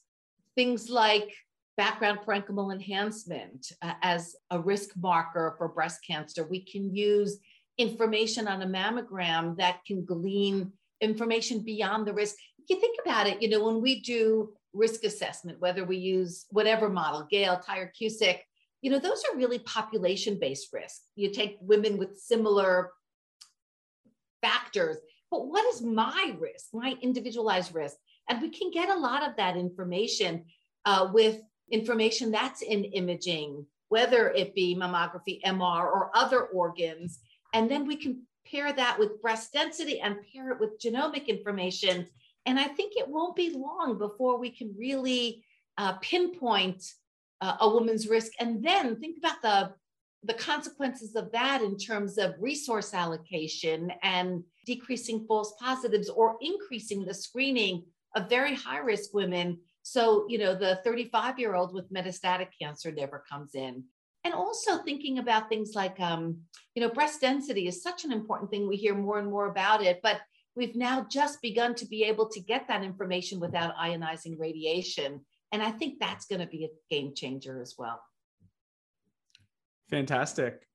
things 0.55 0.89
like 0.89 1.35
background 1.77 2.21
parenchymal 2.27 2.73
enhancement 2.73 3.73
uh, 3.81 3.95
as 4.03 4.37
a 4.51 4.61
risk 4.61 4.91
marker 4.97 5.55
for 5.57 5.69
breast 5.69 6.01
cancer. 6.07 6.47
We 6.47 6.61
can 6.61 6.95
use 6.95 7.39
information 7.79 8.47
on 8.47 8.63
a 8.63 8.67
mammogram 8.67 9.57
that 9.57 9.85
can 9.87 10.05
glean 10.05 10.73
information 11.01 11.61
beyond 11.61 12.07
the 12.07 12.13
risk 12.13 12.37
you 12.69 12.81
think 12.81 12.99
about 13.05 13.27
it, 13.27 13.43
you 13.43 13.49
know, 13.49 13.65
when 13.65 13.81
we 13.81 14.01
do 14.01 14.53
risk 14.73 15.05
assessment, 15.05 15.61
whether 15.61 15.85
we 15.85 15.97
use 15.97 16.47
whatever 16.51 16.89
model, 16.89 17.27
Gail, 17.31 17.61
Tyrer-Cuzick, 17.67 18.39
you 18.81 18.91
know, 18.91 18.99
those 18.99 19.23
are 19.31 19.37
really 19.37 19.61
population-based 19.61 20.69
risk. 20.73 21.03
You 21.15 21.31
take 21.31 21.59
women 21.61 21.99
with 21.99 22.19
similar 22.19 22.91
factors, 24.41 24.97
but 25.31 25.47
what 25.47 25.65
is 25.73 25.83
my 25.83 26.35
risk, 26.39 26.69
my 26.73 26.97
individualized 27.01 27.75
risk? 27.75 27.97
And 28.29 28.43
we 28.43 28.51
can 28.51 28.71
get 28.71 28.89
a 28.89 28.99
lot 28.99 29.29
of 29.29 29.37
that 29.37 29.57
information 29.57 30.45
uh, 30.85 31.09
with 31.13 31.41
information 31.71 32.31
that's 32.31 32.63
in 32.63 32.85
imaging, 32.85 33.67
whether 33.89 34.31
it 34.31 34.55
be 34.55 34.75
mammography, 34.75 35.41
MR, 35.45 35.85
or 35.85 36.11
other 36.15 36.43
organs. 36.47 37.21
And 37.55 37.71
then 37.71 37.87
we 37.87 37.97
can 37.97 38.23
pair 38.51 38.73
that 38.73 38.99
with 38.99 39.23
breast 39.23 39.53
density 39.53 40.01
and 40.01 40.17
pair 40.33 40.51
it 40.51 40.61
with 40.61 40.81
genomic 40.81 41.29
information 41.29 42.09
and 42.47 42.59
I 42.59 42.69
think 42.69 42.95
it 42.97 43.09
won't 43.09 43.37
be 43.37 43.51
long 43.51 43.99
before 43.99 44.39
we 44.39 44.51
can 44.51 44.75
really 44.79 45.45
uh, 45.79 45.95
pinpoint 45.95 46.85
uh, 47.41 47.57
a 47.61 47.69
woman's 47.69 48.09
risk. 48.09 48.33
And 48.41 48.65
then 48.65 48.97
think 48.97 49.19
about 49.19 49.43
the 49.43 49.75
the 50.25 50.35
consequences 50.35 51.17
of 51.17 51.33
that 51.33 51.63
in 51.63 51.77
terms 51.77 52.17
of 52.17 52.35
resource 52.39 52.95
allocation 52.95 53.93
and 54.03 54.45
decreasing 54.67 55.25
false 55.27 55.53
positives 55.61 56.09
or 56.09 56.37
increasing 56.41 57.05
the 57.05 57.15
screening 57.15 57.83
of 58.15 58.29
very 58.29 58.55
high 58.55 58.79
risk 58.79 59.13
women. 59.13 59.59
So, 59.83 60.27
you 60.29 60.39
know, 60.39 60.55
the 60.55 60.81
35 60.85 61.41
year 61.41 61.55
old 61.57 61.75
with 61.75 61.93
metastatic 61.93 62.49
cancer 62.61 62.93
never 62.93 63.25
comes 63.29 63.57
in. 63.57 63.83
And 64.23 64.33
also 64.33 64.79
thinking 64.85 65.19
about 65.19 65.49
things 65.49 65.73
like, 65.75 65.99
um, 65.99 66.39
you 66.77 66.83
know, 66.83 66.89
breast 66.89 67.21
density 67.21 67.67
is 67.67 67.83
such 67.83 68.05
an 68.05 68.13
important 68.13 68.53
thing. 68.53 68.69
We 68.69 68.77
hear 68.77 68.95
more 68.95 69.19
and 69.19 69.29
more 69.29 69.49
about 69.49 69.83
it, 69.83 69.99
but 70.05 70.21
we've 70.55 70.77
now 70.77 71.07
just 71.11 71.41
begun 71.41 71.75
to 71.77 71.87
be 71.87 72.05
able 72.05 72.29
to 72.29 72.41
get 72.41 72.69
that 72.69 72.83
information 72.83 73.41
without 73.41 73.77
ionizing 73.77 74.39
radiation. 74.39 75.21
And 75.53 75.63
I 75.63 75.71
think 75.71 75.99
that's 75.99 76.27
going 76.27 76.41
to 76.41 76.47
be 76.47 76.65
a 76.65 76.95
game 76.95 77.13
changer 77.15 77.61
as 77.61 77.75
well. 77.79 78.01
Fantastic. 79.91 80.67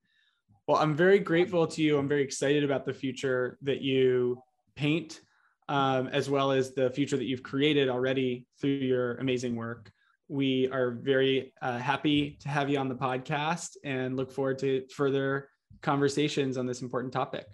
Well, 0.67 0.77
I'm 0.77 0.95
very 0.95 1.19
grateful 1.19 1.65
to 1.65 1.81
you. 1.81 1.97
I'm 1.97 2.07
very 2.07 2.23
excited 2.23 2.63
about 2.63 2.85
the 2.85 2.93
future 2.93 3.57
that 3.61 3.81
you 3.81 4.41
paint, 4.75 5.21
um, 5.69 6.07
as 6.07 6.29
well 6.29 6.51
as 6.51 6.73
the 6.73 6.89
future 6.91 7.17
that 7.17 7.25
you've 7.25 7.43
created 7.43 7.89
already 7.89 8.45
through 8.59 8.71
your 8.71 9.15
amazing 9.15 9.55
work. 9.55 9.91
We 10.27 10.67
are 10.69 10.91
very 10.91 11.53
uh, 11.61 11.77
happy 11.77 12.37
to 12.41 12.49
have 12.49 12.69
you 12.69 12.77
on 12.77 12.89
the 12.89 12.95
podcast 12.95 13.77
and 13.85 14.17
look 14.17 14.31
forward 14.31 14.59
to 14.59 14.85
further 14.93 15.47
conversations 15.81 16.57
on 16.57 16.65
this 16.65 16.81
important 16.81 17.13
topic. 17.13 17.45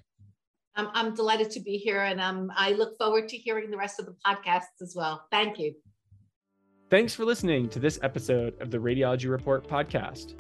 I'm, 0.76 0.90
I'm 0.94 1.14
delighted 1.14 1.52
to 1.52 1.60
be 1.60 1.78
here 1.78 2.02
and 2.02 2.20
um, 2.20 2.52
I 2.56 2.72
look 2.72 2.98
forward 2.98 3.30
to 3.30 3.38
hearing 3.38 3.70
the 3.70 3.78
rest 3.78 4.00
of 4.00 4.06
the 4.06 4.16
podcasts 4.26 4.82
as 4.82 4.94
well. 4.96 5.28
Thank 5.32 5.60
you. 5.60 5.74
Thanks 6.90 7.14
for 7.14 7.26
listening 7.26 7.70
to 7.70 7.80
this 7.80 8.00
episode 8.04 8.60
of 8.62 8.70
the 8.70 8.78
Radiology 8.78 9.30
Report 9.30 9.68
podcast. 9.68 10.36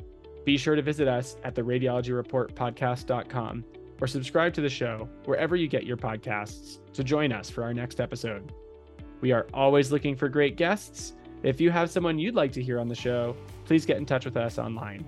Be 0.45 0.57
sure 0.57 0.75
to 0.75 0.81
visit 0.81 1.07
us 1.07 1.37
at 1.43 1.55
the 1.55 1.61
radiologyreportpodcast.com 1.61 3.65
or 4.01 4.07
subscribe 4.07 4.53
to 4.53 4.61
the 4.61 4.69
show 4.69 5.07
wherever 5.25 5.55
you 5.55 5.67
get 5.67 5.85
your 5.85 5.97
podcasts 5.97 6.79
to 6.93 7.03
join 7.03 7.31
us 7.31 7.49
for 7.49 7.63
our 7.63 7.73
next 7.73 7.99
episode. 7.99 8.51
We 9.21 9.31
are 9.31 9.47
always 9.53 9.91
looking 9.91 10.15
for 10.15 10.27
great 10.27 10.57
guests. 10.57 11.13
If 11.43 11.61
you 11.61 11.71
have 11.71 11.89
someone 11.89 12.19
you'd 12.19 12.35
like 12.35 12.51
to 12.53 12.61
hear 12.61 12.79
on 12.79 12.87
the 12.87 12.95
show, 12.95 13.35
please 13.65 13.85
get 13.85 13.97
in 13.97 14.05
touch 14.05 14.25
with 14.25 14.37
us 14.37 14.59
online. 14.59 15.05